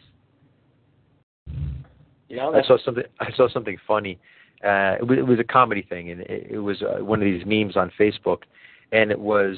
[2.28, 3.05] You know, I saw something.
[3.20, 4.18] I saw something funny.
[4.64, 7.24] Uh, it, was, it was a comedy thing, and it, it was uh, one of
[7.24, 8.38] these memes on Facebook,
[8.90, 9.57] and it was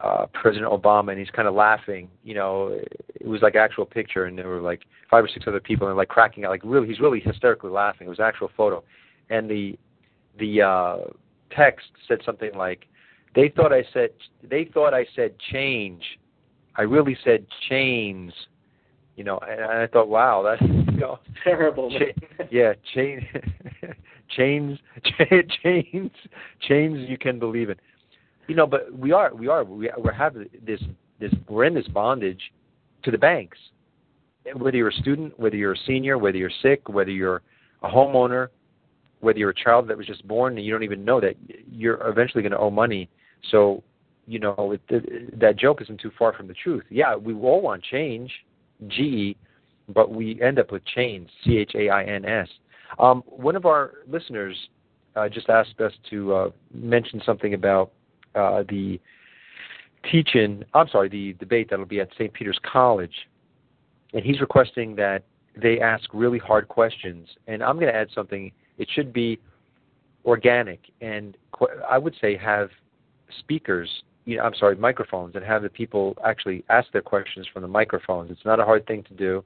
[0.00, 2.08] uh, President Obama, and he's kind of laughing.
[2.22, 2.78] You know,
[3.14, 5.96] it was like actual picture, and there were like five or six other people, and
[5.96, 8.06] like cracking out, like really, he's really hysterically laughing.
[8.06, 8.84] It was an actual photo,
[9.30, 9.78] and the
[10.38, 10.96] the uh,
[11.50, 12.86] text said something like,
[13.34, 14.10] "They thought I said
[14.42, 16.02] they thought I said change.
[16.76, 18.32] I really said chains."
[19.16, 21.90] You know, and I thought, wow, that's you know, terrible.
[21.90, 23.26] Cha- yeah, chain,
[24.30, 24.78] chains,
[25.62, 26.10] chains,
[26.62, 27.08] chains.
[27.08, 27.80] You can believe it.
[28.48, 30.80] You know, but we are, we are, we we have this,
[31.20, 32.40] this, we're in this bondage
[33.02, 33.58] to the banks.
[34.56, 37.42] Whether you're a student, whether you're a senior, whether you're sick, whether you're
[37.82, 38.48] a homeowner,
[39.20, 41.34] whether you're a child that was just born and you don't even know that
[41.70, 43.08] you're eventually going to owe money.
[43.50, 43.82] So,
[44.26, 46.84] you know, it, it, that joke isn't too far from the truth.
[46.90, 48.30] Yeah, we all want change,
[48.88, 49.36] G,
[49.88, 52.48] but we end up with chains, C H A I N S.
[52.98, 54.56] Um, one of our listeners
[55.16, 57.92] uh, just asked us to uh, mention something about
[58.34, 59.00] uh, the
[60.10, 60.64] teaching.
[60.74, 62.32] I'm sorry, the debate that'll be at St.
[62.32, 63.14] Peter's College,
[64.12, 65.24] and he's requesting that
[65.60, 67.28] they ask really hard questions.
[67.46, 68.52] And I'm going to add something.
[68.78, 69.38] It should be
[70.24, 71.36] organic, and
[71.88, 72.70] I would say have
[73.38, 73.88] speakers.
[74.24, 77.68] You know, I'm sorry, microphones, and have the people actually ask their questions from the
[77.68, 78.30] microphones.
[78.30, 79.44] It's not a hard thing to do.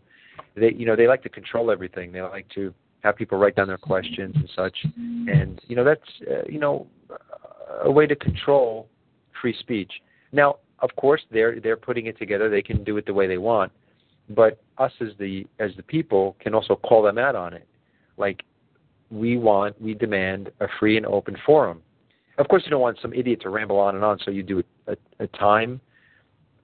[0.56, 2.12] They, you know, they like to control everything.
[2.12, 2.74] They like to
[3.04, 4.76] have people write down their questions and such.
[4.96, 6.86] And you know, that's uh, you know,
[7.84, 8.88] a way to control
[9.40, 9.92] free speech.
[10.32, 12.50] Now, of course, they're they're putting it together.
[12.50, 13.70] They can do it the way they want,
[14.30, 17.66] but us as the as the people can also call them out on it.
[18.16, 18.42] Like
[19.10, 21.82] we want, we demand a free and open forum.
[22.38, 24.62] Of course, you don't want some idiot to ramble on and on, so you do
[24.86, 25.80] a, a time,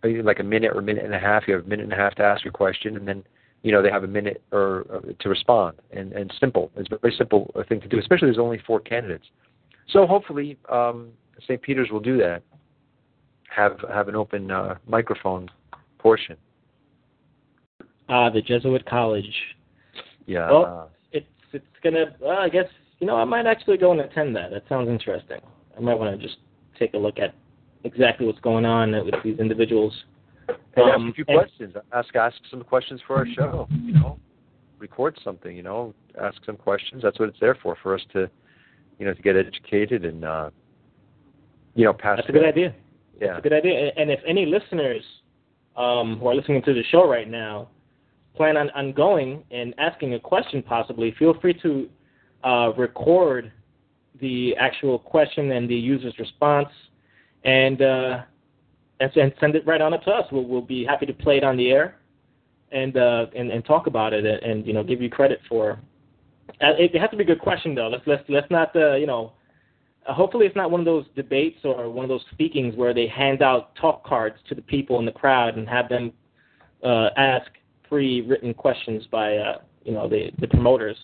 [0.03, 1.45] like a minute or a minute and a half.
[1.47, 3.23] You have a minute and a half to ask your question, and then
[3.63, 5.77] you know they have a minute or uh, to respond.
[5.93, 9.27] And and simple, it's a very simple thing to do, especially there's only four candidates.
[9.89, 11.11] So hopefully, um,
[11.43, 11.61] St.
[11.61, 12.43] Peter's will do that.
[13.55, 15.49] Have have an open uh, microphone
[15.99, 16.37] portion.
[18.09, 19.33] Ah, uh, the Jesuit College.
[20.27, 20.51] Yeah.
[20.51, 22.17] Well, uh, it's it's gonna.
[22.21, 22.67] Well, I guess
[22.99, 24.51] you know I might actually go and attend that.
[24.51, 25.41] That sounds interesting.
[25.81, 26.39] I might want to just
[26.79, 27.35] take a look at
[27.85, 29.95] exactly what's going on with these individuals.
[30.77, 31.75] And um, ask a few questions.
[31.93, 33.67] Ask ask some questions for our show.
[33.71, 34.19] You know,
[34.79, 35.57] record something.
[35.57, 37.03] You know, ask some questions.
[37.03, 37.77] That's what it's there for.
[37.83, 38.29] For us to,
[38.99, 40.51] you know, to get educated and, uh,
[41.75, 42.19] you know, pass.
[42.19, 42.75] That's a good idea.
[43.21, 43.29] Yeah.
[43.29, 43.91] That's a good idea.
[43.97, 45.03] And if any listeners
[45.77, 47.69] um, who are listening to the show right now
[48.37, 51.89] plan on, on going and asking a question, possibly, feel free to
[52.45, 53.53] uh, record
[54.21, 56.69] the actual question and the user's response,
[57.45, 58.23] and uh,
[59.01, 60.27] and, and send it right on up to us.
[60.31, 61.97] We'll, we'll be happy to play it on the air
[62.73, 65.79] and uh, and, and talk about it and, and you know give you credit for.
[66.61, 67.89] Uh, it, it has to be a good question though.
[67.89, 69.33] Let's let's let's not uh, you know.
[70.07, 73.07] Uh, hopefully, it's not one of those debates or one of those speakings where they
[73.07, 76.11] hand out talk cards to the people in the crowd and have them
[76.83, 77.51] uh, ask
[77.87, 79.35] pre-written questions by
[79.85, 80.97] you know the the promoters.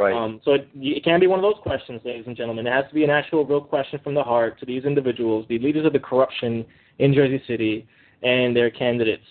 [0.00, 0.14] Right.
[0.14, 2.66] Um, so it, it can be one of those questions, ladies and gentlemen.
[2.66, 5.58] It has to be an actual, real question from the heart to these individuals, the
[5.58, 6.64] leaders of the corruption
[6.98, 7.86] in Jersey City,
[8.22, 9.26] and their candidates.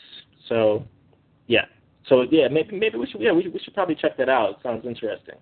[0.48, 0.86] So,
[1.48, 1.66] yeah.
[2.06, 4.52] So yeah, maybe maybe we should yeah we we should probably check that out.
[4.52, 5.36] It sounds interesting.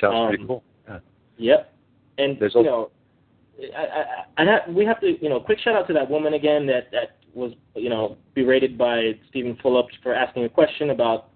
[0.00, 0.64] Sounds um, pretty cool.
[0.88, 0.98] Yeah.
[1.38, 1.74] Yep.
[2.18, 2.90] And There's you also-
[3.58, 6.10] know, I, I, I have, we have to you know quick shout out to that
[6.10, 10.90] woman again that that was you know berated by Stephen Fulop for asking a question
[10.90, 11.30] about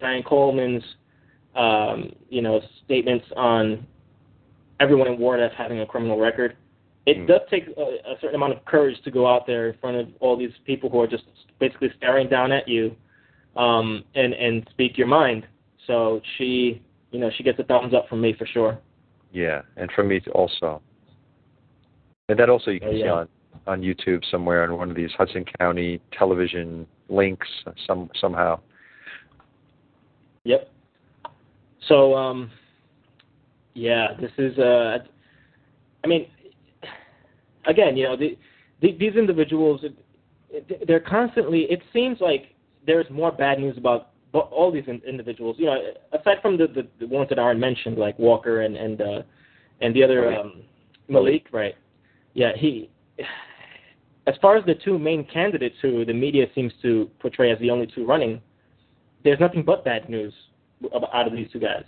[0.00, 0.82] Diane Coleman's
[1.56, 3.86] um, you know statements on
[4.78, 6.56] everyone in Ward F having a criminal record.
[7.06, 7.26] It Mm.
[7.26, 10.08] does take a, a certain amount of courage to go out there in front of
[10.20, 11.24] all these people who are just
[11.58, 12.94] basically staring down at you
[13.56, 15.46] um, and and speak your mind.
[15.86, 18.78] So she, you know, she gets a thumbs up from me for sure.
[19.32, 20.82] Yeah, and from me also.
[22.28, 23.12] And that also you can Oh, see yeah.
[23.12, 23.28] on
[23.66, 27.46] on YouTube somewhere on one of these Hudson County television links
[27.86, 28.60] some somehow.
[30.44, 30.70] Yep.
[31.88, 32.50] So, um,
[33.74, 34.58] yeah, this is.
[34.58, 34.98] Uh,
[36.02, 36.26] I mean,
[37.66, 38.38] again, you know, the,
[38.80, 39.82] the, these individuals,
[40.86, 41.60] they're constantly.
[41.70, 42.54] It seems like
[42.86, 45.56] there's more bad news about bo- all these in, individuals.
[45.58, 45.78] You know,
[46.12, 49.22] aside from the, the the ones that aren't mentioned, like Walker and and uh,
[49.80, 50.62] and the other um,
[51.08, 51.74] Malik, right?
[52.34, 52.90] Yeah, he.
[54.26, 57.70] As far as the two main candidates who the media seems to portray as the
[57.70, 58.40] only two running,
[59.24, 60.32] there's nothing but bad news
[61.12, 61.84] out of these two guys.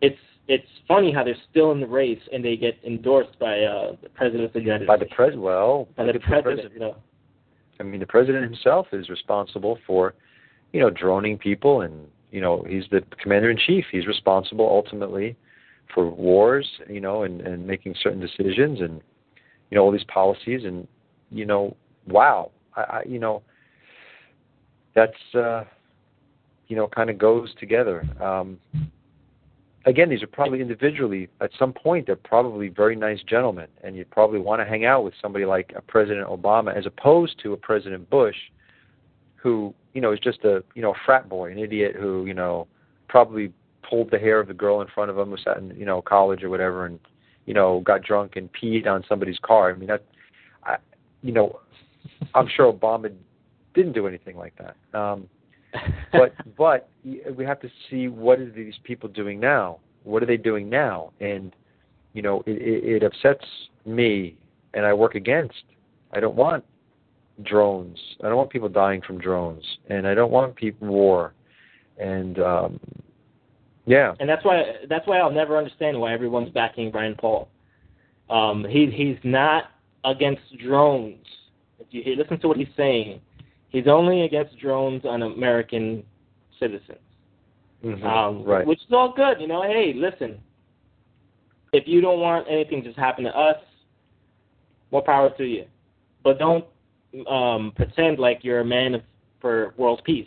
[0.00, 3.96] It's it's funny how they're still in the race and they get endorsed by uh,
[4.02, 6.72] the president of the United By the pres well, by the at president, president.
[6.74, 6.96] you know.
[7.80, 10.14] I mean, the president himself is responsible for,
[10.72, 13.84] you know, droning people, and you know, he's the commander in chief.
[13.92, 15.36] He's responsible ultimately
[15.94, 19.00] for wars, you know, and and making certain decisions, and
[19.70, 20.88] you know, all these policies, and
[21.30, 23.42] you know, wow, I, I you know,
[24.94, 25.64] that's uh,
[26.68, 28.06] you know, kind of goes together.
[28.22, 28.58] Um,
[29.86, 34.04] again, these are probably individually at some point they're probably very nice gentlemen, and you
[34.04, 37.56] probably want to hang out with somebody like a President Obama as opposed to a
[37.56, 38.36] President Bush,
[39.36, 42.66] who you know is just a you know frat boy, an idiot who you know
[43.08, 43.52] probably
[43.88, 46.02] pulled the hair of the girl in front of him who sat in you know
[46.02, 46.98] college or whatever, and
[47.46, 49.70] you know got drunk and peed on somebody's car.
[49.70, 50.04] I mean that,
[50.64, 50.76] I,
[51.22, 51.60] you know,
[52.34, 53.12] I'm sure Obama
[53.74, 54.98] didn't do anything like that.
[54.98, 55.28] Um,
[56.12, 56.88] but but
[57.36, 59.78] we have to see what are these people doing now?
[60.04, 61.12] What are they doing now?
[61.20, 61.54] And
[62.14, 63.44] you know, it, it, it upsets
[63.84, 64.36] me,
[64.74, 65.62] and I work against.
[66.12, 66.64] I don't want
[67.42, 67.98] drones.
[68.22, 71.34] I don't want people dying from drones, and I don't want people war.
[71.98, 72.80] And um,
[73.86, 77.48] yeah, and that's why that's why I'll never understand why everyone's backing Rand Paul.
[78.30, 79.64] Um, he he's not
[80.04, 81.24] against drones.
[81.78, 83.20] If you listen to what he's saying,
[83.70, 86.02] he's only against drones on American
[86.58, 86.98] citizens.
[87.84, 88.04] Mm-hmm.
[88.04, 88.66] Um, right.
[88.66, 89.62] Which is all good, you know.
[89.62, 90.40] Hey, listen,
[91.72, 93.58] if you don't want anything to happen to us,
[94.90, 95.64] more power to you.
[96.24, 96.64] But don't
[97.28, 99.02] um, pretend like you're a man of,
[99.40, 100.26] for world peace,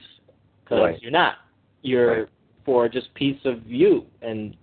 [0.64, 1.02] because Right.
[1.02, 1.36] you're not.
[1.82, 2.30] You're Right.
[2.64, 4.56] for just peace of you and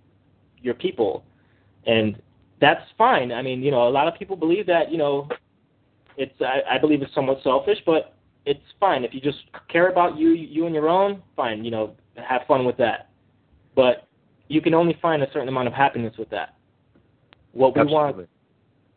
[0.61, 1.23] your people,
[1.85, 2.19] and
[2.59, 3.31] that's fine.
[3.31, 4.91] I mean, you know, a lot of people believe that.
[4.91, 5.27] You know,
[6.17, 8.15] it's I, I believe it's somewhat selfish, but
[8.49, 9.37] it's fine if you just
[9.71, 11.21] care about you, you and your own.
[11.35, 13.09] Fine, you know, have fun with that.
[13.75, 14.07] But
[14.47, 16.55] you can only find a certain amount of happiness with that.
[17.51, 18.27] What we want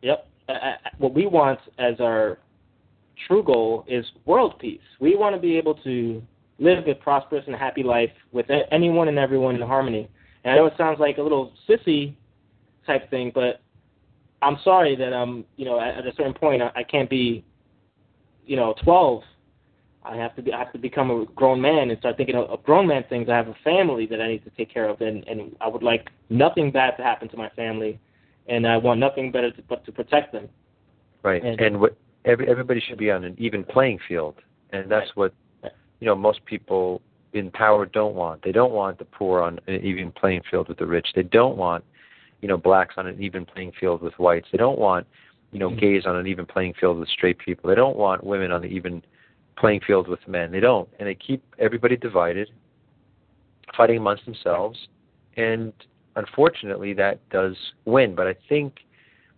[0.01, 0.27] Yep.
[0.49, 2.39] Uh, uh, what we want as our
[3.27, 4.81] true goal is world peace.
[4.99, 6.21] We want to be able to
[6.57, 10.09] live a prosperous and happy life with anyone and everyone in harmony.
[10.43, 12.15] And I know it sounds like a little sissy
[12.87, 13.61] type thing, but
[14.41, 17.45] I'm sorry that um you know at, at a certain point I, I can't be
[18.45, 19.21] you know 12.
[20.05, 22.63] I have to be I have to become a grown man and start thinking of,
[22.63, 23.29] grown man things.
[23.29, 25.83] I have a family that I need to take care of, and and I would
[25.83, 27.99] like nothing bad to happen to my family,
[28.47, 30.49] and I want nothing better to, but to protect them.
[31.23, 31.43] Right.
[31.43, 31.95] And- And, what
[32.25, 34.35] every, everybody should be on an even playing field,
[34.71, 35.33] and that's what
[35.99, 37.01] you know most people
[37.33, 38.43] in power don't want.
[38.43, 41.07] They don't want the poor on an even playing field with the rich.
[41.15, 41.83] They don't want
[42.41, 44.47] you know blacks on an even playing field with whites.
[44.51, 45.07] They don't want
[45.53, 45.79] you know mm-hmm.
[45.79, 47.69] gays on an even playing field with straight people.
[47.69, 49.01] They don't want women on the even
[49.57, 50.51] playing field with men.
[50.51, 52.49] They don't, and they keep everybody divided,
[53.75, 54.87] fighting amongst themselves,
[55.37, 55.73] and
[56.15, 58.15] unfortunately that does win.
[58.15, 58.79] But I think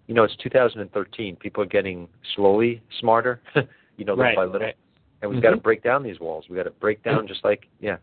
[0.08, 1.36] you know, it's 2013.
[1.38, 3.42] People are getting slowly smarter,
[3.98, 4.60] you know, little Right, by little.
[4.68, 4.76] right.
[5.22, 5.64] And we've got to Mhm.
[5.64, 6.46] break down these walls.
[6.48, 7.98] We've got to break down just like, yeah.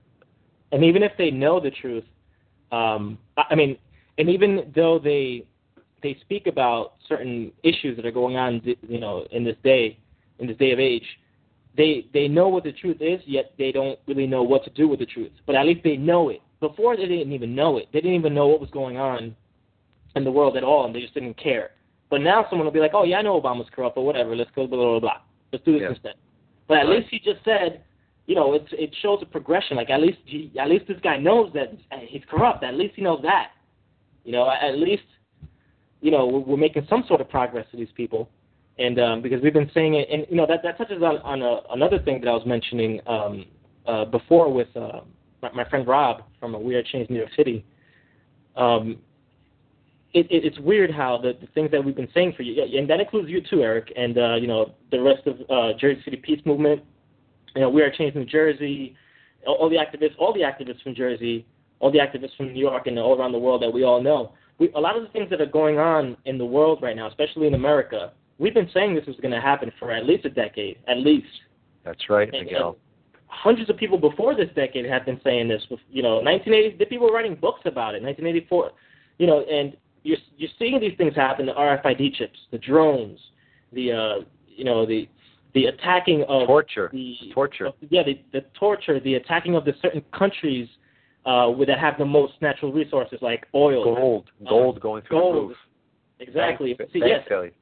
[0.72, 2.04] and even if they know the truth,
[2.72, 3.76] um, I I mean,
[4.18, 5.44] and even though they
[6.02, 9.96] they speak about certain issues that are going on, you know, in this day,
[10.40, 11.06] in this day of age,
[11.76, 14.88] they they know what the truth is, yet they don't really know what to do
[14.88, 15.32] with the truth.
[15.46, 16.40] But at least they know it.
[16.60, 17.88] Before they didn't even know it.
[17.92, 19.34] They didn't even know what was going on
[20.14, 21.70] in the world at all, and they just didn't care.
[22.10, 24.36] But now someone will be like, "Oh yeah, I know Obama's corrupt, but whatever.
[24.36, 25.20] Let's go blah blah blah.
[25.52, 25.88] Let's do this Yeah.
[25.90, 26.14] instead."
[26.68, 26.98] But at Right.
[26.98, 27.82] least he just said,
[28.26, 29.76] you know, it's it shows a progression.
[29.76, 32.62] Like at least he, at least this guy knows that he's corrupt.
[32.62, 33.52] At least he knows that.
[34.24, 35.02] You know, at least
[36.00, 38.28] you know we're, we're making some sort of progress to these people,
[38.78, 41.42] and um, because we've been saying it, and you know that that touches on on
[41.42, 43.44] a, another thing that I was mentioning um,
[43.86, 45.00] uh, before with uh,
[45.42, 47.64] my, my friend Rob from We Are Change New York City.
[48.56, 48.98] Um,
[50.14, 52.88] it, it, it's weird how the, the things that we've been saying for you, and
[52.88, 56.16] that includes you too, Eric, and uh, you know the rest of uh, Jersey City
[56.16, 56.82] Peace Movement.
[57.54, 58.96] You know, we are changing New Jersey,
[59.46, 61.46] all, all the activists, all the activists from Jersey,
[61.80, 64.32] all the activists from New York, and all around the world that we all know.
[64.58, 67.08] We, a lot of the things that are going on in the world right now,
[67.08, 68.12] especially in America,
[68.42, 71.26] we've been saying this was going to happen for at least a decade, at least.
[71.84, 72.76] That's right, And- Miguel.
[73.28, 75.62] Hundreds of people before this decade have been saying this.
[75.90, 78.02] You know, 1980, the people were writing books about it.
[78.02, 78.72] 1984,
[79.16, 83.18] you know, and you're you're seeing these things happen: the RFID chips, the drones,
[83.72, 84.14] the uh,
[84.46, 85.08] you know, the
[85.54, 86.90] the attacking of Torture.
[86.92, 87.66] the Torture.
[87.68, 90.68] of- yeah, the, the torture, the attacking of the certain countries
[91.24, 94.30] uh, with, that have the most natural resources like oil, Gold.
[94.46, 95.34] Gold going through gold.
[95.36, 95.56] the roof.
[96.20, 96.74] Exactly.
[96.74, 97.52] Bank, See, bank yes, failure.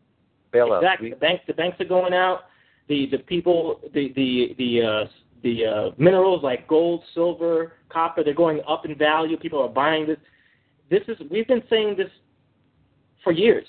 [0.52, 0.82] Bailouts.
[0.82, 1.10] Exactly.
[1.10, 2.40] The banks, the banks are going out.
[2.88, 5.04] The the people, the the the uh,
[5.42, 9.36] the uh, minerals like gold, silver, copper, they're going up in value.
[9.36, 10.18] People are buying this.
[10.90, 12.10] This is we've been saying this
[13.22, 13.66] for years,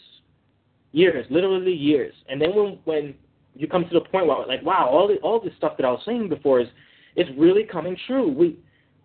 [0.91, 2.13] years, literally years.
[2.29, 3.15] And then when when
[3.55, 5.91] you come to the point where like, wow, all the, all this stuff that I
[5.91, 6.67] was saying before is
[7.15, 8.31] is really coming true.
[8.31, 8.57] We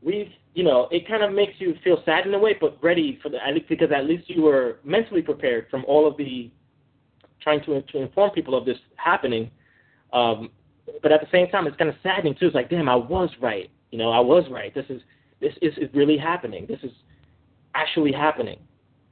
[0.03, 3.19] we've you know it kind of makes you feel sad in a way, but ready
[3.23, 6.51] for the at least because at least you were mentally prepared from all of the
[7.47, 9.45] trying to to inform people of this happening.
[10.13, 10.51] Um,
[11.03, 12.47] but at the same time, it's kind of saddening too.
[12.47, 13.69] It's like, damn, I was right.
[13.93, 14.73] You know, I was right.
[14.75, 15.01] This is
[15.41, 16.67] this is, is really happening.
[16.73, 16.95] This is
[17.75, 18.59] actually happening.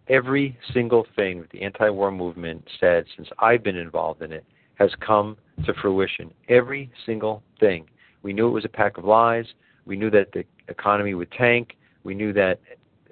[0.09, 4.91] every single thing that the anti-war movement said since I've been involved in it has
[5.01, 6.33] come to fruition.
[6.49, 7.87] Every single thing.
[8.23, 9.47] We knew it was a pack of lies.
[9.87, 11.77] We knew that the economy would tank.
[12.03, 12.61] We knew that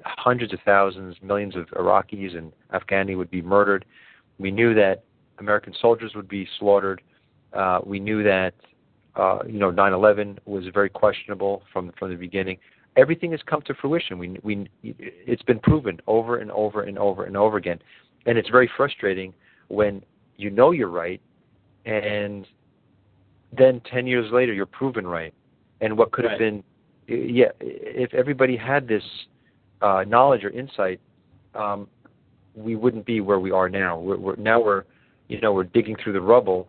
[0.04, 3.84] hundreds of thousands, millions of Iraqis and Afghani would be murdered.
[4.38, 5.04] We knew that
[5.42, 7.02] American soldiers would be slaughtered.
[7.52, 8.54] Uh, we knew that
[9.16, 12.56] uh, you know 9/11 was very questionable from from the beginning.
[12.96, 14.18] Everything has come to fruition.
[14.18, 17.78] We we it's been proven over and over and over and over again,
[18.26, 19.34] and it's very frustrating
[19.68, 20.02] when
[20.36, 21.20] you know you're right,
[21.84, 22.46] and
[23.56, 25.34] then 10 years later you're proven right.
[25.80, 26.32] And what could right.
[26.32, 26.62] have been,
[27.06, 29.02] yeah, if everybody had this
[29.82, 31.00] uh, knowledge or insight,
[31.54, 31.88] um,
[32.54, 33.98] we wouldn't be where we are now.
[33.98, 34.84] We're, we're, now we're,
[35.28, 36.68] you know, we're digging through the rubble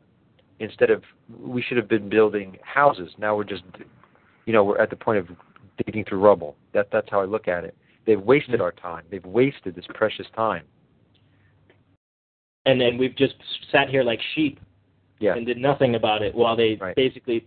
[0.59, 1.03] instead of
[1.39, 3.11] we should have been building houses.
[3.17, 3.63] Now we're just,
[4.45, 5.27] you know, we're at the point of
[5.85, 6.55] digging through rubble.
[6.73, 7.75] That that's how I look at it.
[8.05, 9.03] They've wasted our time.
[9.09, 10.63] They've wasted this precious time.
[12.65, 13.35] And then we've just
[13.71, 14.59] sat here like sheep
[15.19, 15.35] yeah.
[15.35, 16.95] and did nothing about it while they right.
[16.95, 17.45] basically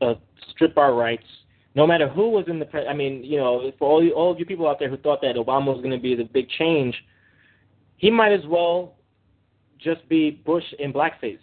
[0.00, 0.14] uh,
[0.50, 1.26] strip our rights.
[1.74, 4.30] No matter who was in the, pre- I mean, you know, for all you, all
[4.30, 6.48] of you people out there who thought that Obama was going to be the big
[6.50, 6.94] change,
[7.96, 8.94] he might as well
[9.82, 11.38] just be Bush in blackface.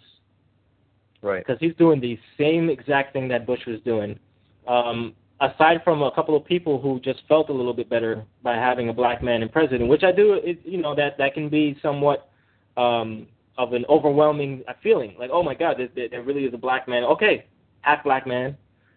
[1.22, 1.44] Right.
[1.46, 4.18] Because he's doing the same exact thing that Bush was doing.
[4.66, 8.54] Um, aside from a couple of people who just felt a little bit better by
[8.54, 11.48] having a black man in president, which I do, it, you know, that that can
[11.48, 12.30] be somewhat
[12.76, 13.26] um,
[13.58, 15.14] of an overwhelming feeling.
[15.18, 17.04] Like, oh my God, there, there really is a black man.
[17.04, 17.46] Okay,
[17.82, 18.56] half black man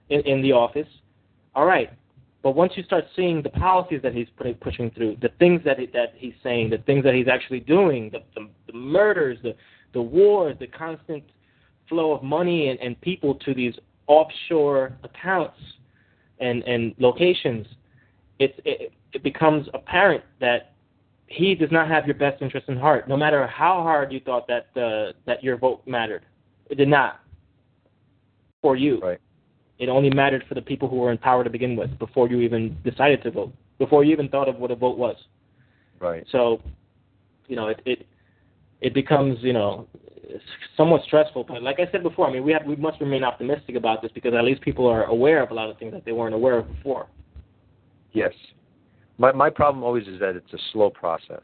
[0.09, 0.87] in, in the office.
[1.55, 1.91] All right.
[2.43, 4.27] But once you start seeing the policies that he's
[4.59, 8.09] pushing through, the things that he, that he's saying, the things that he's actually doing,
[8.11, 9.55] the, the, the murders, the
[9.93, 11.23] the wars, the constant
[11.87, 13.73] flow of money and, and people to these
[14.07, 15.57] offshore accounts
[16.39, 17.65] and and locations,
[18.39, 20.73] it, it it becomes apparent that
[21.27, 23.07] he does not have your best interest in heart.
[23.07, 26.25] No matter how hard you thought that uh, that your vote mattered,
[26.69, 27.21] it did not
[28.61, 28.99] for you.
[28.99, 29.19] Right.
[29.80, 32.41] It only mattered for the people who were in power to begin with, before you
[32.41, 35.15] even decided to vote, before you even thought of what a vote was.
[35.99, 36.26] Right.
[36.32, 36.61] So,
[37.47, 38.07] you know, it it
[38.82, 39.88] it becomes you know
[40.78, 41.45] somewhat stressful.
[41.45, 44.11] But like I said before, I mean, we have we must remain optimistic about this
[44.13, 46.59] because at least people are aware of a lot of things that they weren't aware
[46.59, 47.07] of before.
[48.11, 48.34] Yes.
[49.17, 51.43] My my problem always is that it's a slow process.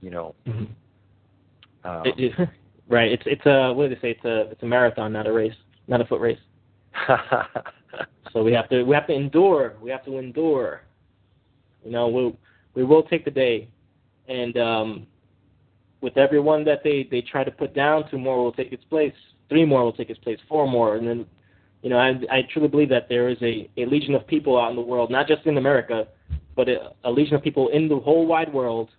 [0.00, 0.34] You know.
[0.46, 1.88] Mm-hmm.
[1.88, 2.48] Um, it, it,
[2.88, 3.10] right.
[3.10, 4.10] It's it's a what do they say?
[4.10, 5.54] It's a it's a marathon, not a race,
[5.86, 6.38] not a foot race.
[8.32, 9.74] so we have to we have to endure.
[9.80, 10.82] We have to endure.
[11.84, 12.34] You know, we
[12.74, 13.68] we will take the day,
[14.28, 15.06] and um,
[16.00, 19.14] with everyone that they they try to put down, two more will take its place.
[19.48, 20.38] Three more will take its place.
[20.48, 21.26] Four more, and then,
[21.82, 24.70] you know, I I truly believe that there is a a legion of people out
[24.70, 26.06] in the world, not just in America,
[26.54, 28.90] but a, a legion of people in the whole wide world,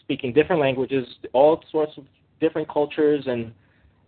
[0.00, 2.04] speaking different languages, all sorts of
[2.40, 3.52] different cultures and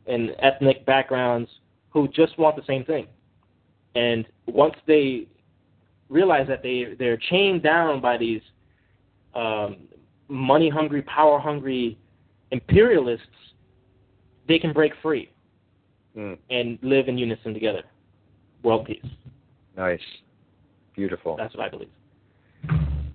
[0.07, 1.51] and ethnic backgrounds,
[1.91, 3.07] who just want the same thing.
[3.95, 5.27] And once they
[6.09, 8.43] realize that they they're chained down by these
[9.35, 9.77] um,
[10.29, 11.99] money hungry, power hungry
[12.51, 13.27] imperialists,
[14.47, 15.31] they can break free
[16.17, 16.37] mm.
[16.51, 17.83] and live in unison together.
[18.63, 19.05] World peace.
[19.77, 20.01] Nice.
[20.95, 21.37] Beautiful.
[21.37, 21.89] That's what I believe.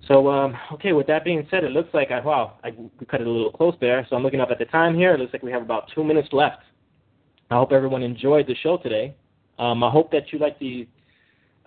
[0.08, 2.70] So, um, okay, with that being said, it looks like, I, wow, I
[3.10, 4.06] cut it a little close there.
[4.08, 5.14] So I'm looking up at the time here.
[5.14, 6.62] It looks like we have about two minutes left.
[7.54, 9.14] I hope everyone enjoyed the show today.
[9.60, 10.88] Um, I hope that you like the,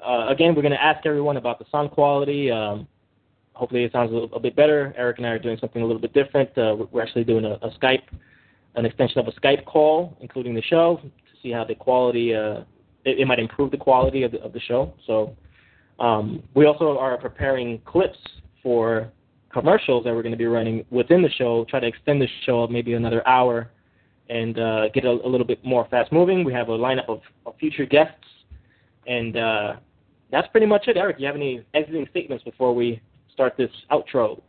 [0.06, 2.52] uh, again, we're going to ask everyone about the sound quality.
[2.52, 2.90] Um,
[3.54, 4.94] hopefully it sounds a, little, a bit better.
[4.98, 6.50] Eric and I are doing something a little bit different.
[6.58, 8.04] Uh, we're actually doing a, a Skype,
[8.76, 12.64] an extension of a Skype call, including the show, to see how the quality, uh,
[13.06, 14.94] it, it might improve the quality of the, of the show.
[15.06, 15.38] So
[16.00, 18.20] um, we also are preparing clips
[18.62, 19.10] for
[19.54, 22.68] commercials that we're going to be running within the show, try to extend the show
[22.68, 23.72] maybe another hour
[24.30, 26.44] and uh, get a, a, little bit more fast moving.
[26.44, 28.26] We have a lineup of, of future guests.
[29.06, 29.76] And uh,
[30.32, 30.98] that's pretty much it.
[30.98, 33.02] Eric, do you have any exiting statements before we
[33.32, 34.42] start this outro?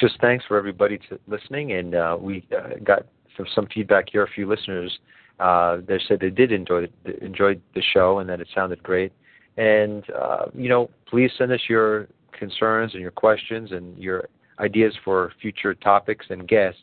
[0.00, 3.06] Just thanks for everybody to listening, and uh, we uh, got
[3.54, 4.24] some, feedback here.
[4.24, 4.98] A few listeners
[5.42, 9.12] uh, they said they did enjoy the, enjoyed the show and that it sounded great.
[9.56, 14.94] And uh, you know, please send us your concerns and your questions and your ideas
[15.04, 16.80] for future topics and guests.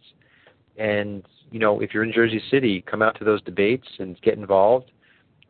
[0.78, 4.38] And you know, if you're in Jersey City, come out to those debates and get
[4.38, 4.92] involved.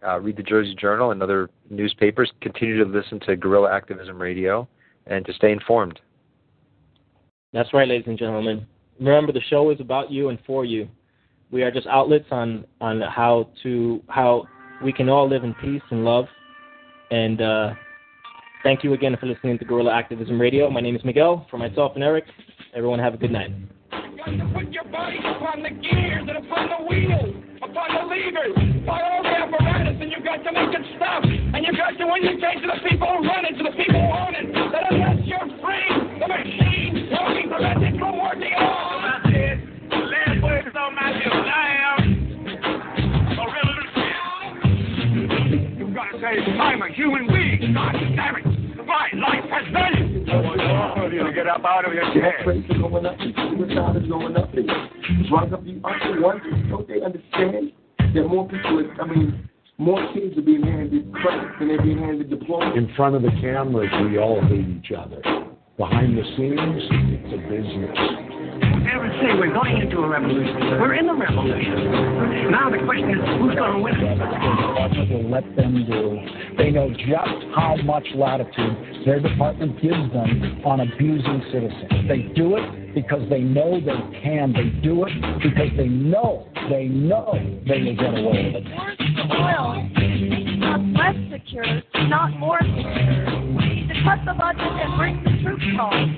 [0.05, 2.31] Uh, read the Jersey Journal and other newspapers.
[2.41, 4.67] Continue to listen to Guerrilla Activism Radio
[5.07, 5.99] and to stay informed.
[7.51, 8.65] That's right, ladies and gentlemen.
[8.99, 10.87] Remember, the show is about you and for you.
[11.51, 14.47] We are just outlets on on how to how
[14.83, 16.25] we can all live in peace and love.
[17.11, 17.73] And uh,
[18.63, 20.69] thank you again for listening to Guerrilla Activism Radio.
[20.69, 21.47] My name is Miguel.
[21.49, 22.25] For myself and Eric,
[22.75, 23.51] everyone have a good night.
[24.19, 28.51] Got to put your body upon the gears and upon the wheels, upon the levers,
[28.83, 31.23] by all the apparatus, and you've got to make it stop.
[31.23, 34.11] And you got to indicate to the people who run it, to the people who
[34.11, 35.87] own it, that unless you're free,
[36.19, 38.51] the machine will be prevented from working.
[38.51, 39.57] That's it.
[39.87, 40.99] The last word on.
[40.99, 41.15] I
[41.95, 42.03] am
[43.39, 44.59] a revolutionary.
[45.79, 47.73] You've got to say, I'm a human being.
[47.73, 48.45] God damn it.
[48.83, 49.98] My life has value.
[51.33, 52.43] Get up out of your chair.
[52.45, 53.15] Rates going up.
[53.19, 54.51] Suicide is going up.
[55.29, 55.81] Drug abuse.
[55.83, 61.13] One, don't they understand that more people, are, I mean, more kids are being handed
[61.13, 62.75] credit than they're being handed diplomas?
[62.75, 65.21] In front of the cameras, we all hate each other.
[65.77, 68.38] Behind the scenes, it's a business.
[68.91, 70.55] Ever say we're going into a revolution?
[70.81, 72.51] We're in a revolution.
[72.51, 74.69] Now the question is, who's going to win it?
[75.09, 76.19] will let them do.
[76.57, 82.07] They know just how much latitude their department gives them on abusing citizens.
[82.07, 84.53] They do it because they know they can.
[84.53, 87.33] They do it because they know, they know
[87.67, 88.73] they will get away with it.
[89.31, 89.89] Oil,
[90.57, 93.41] not less secure, not more secure.
[93.55, 96.17] We need To cut the budget and bring the troops home.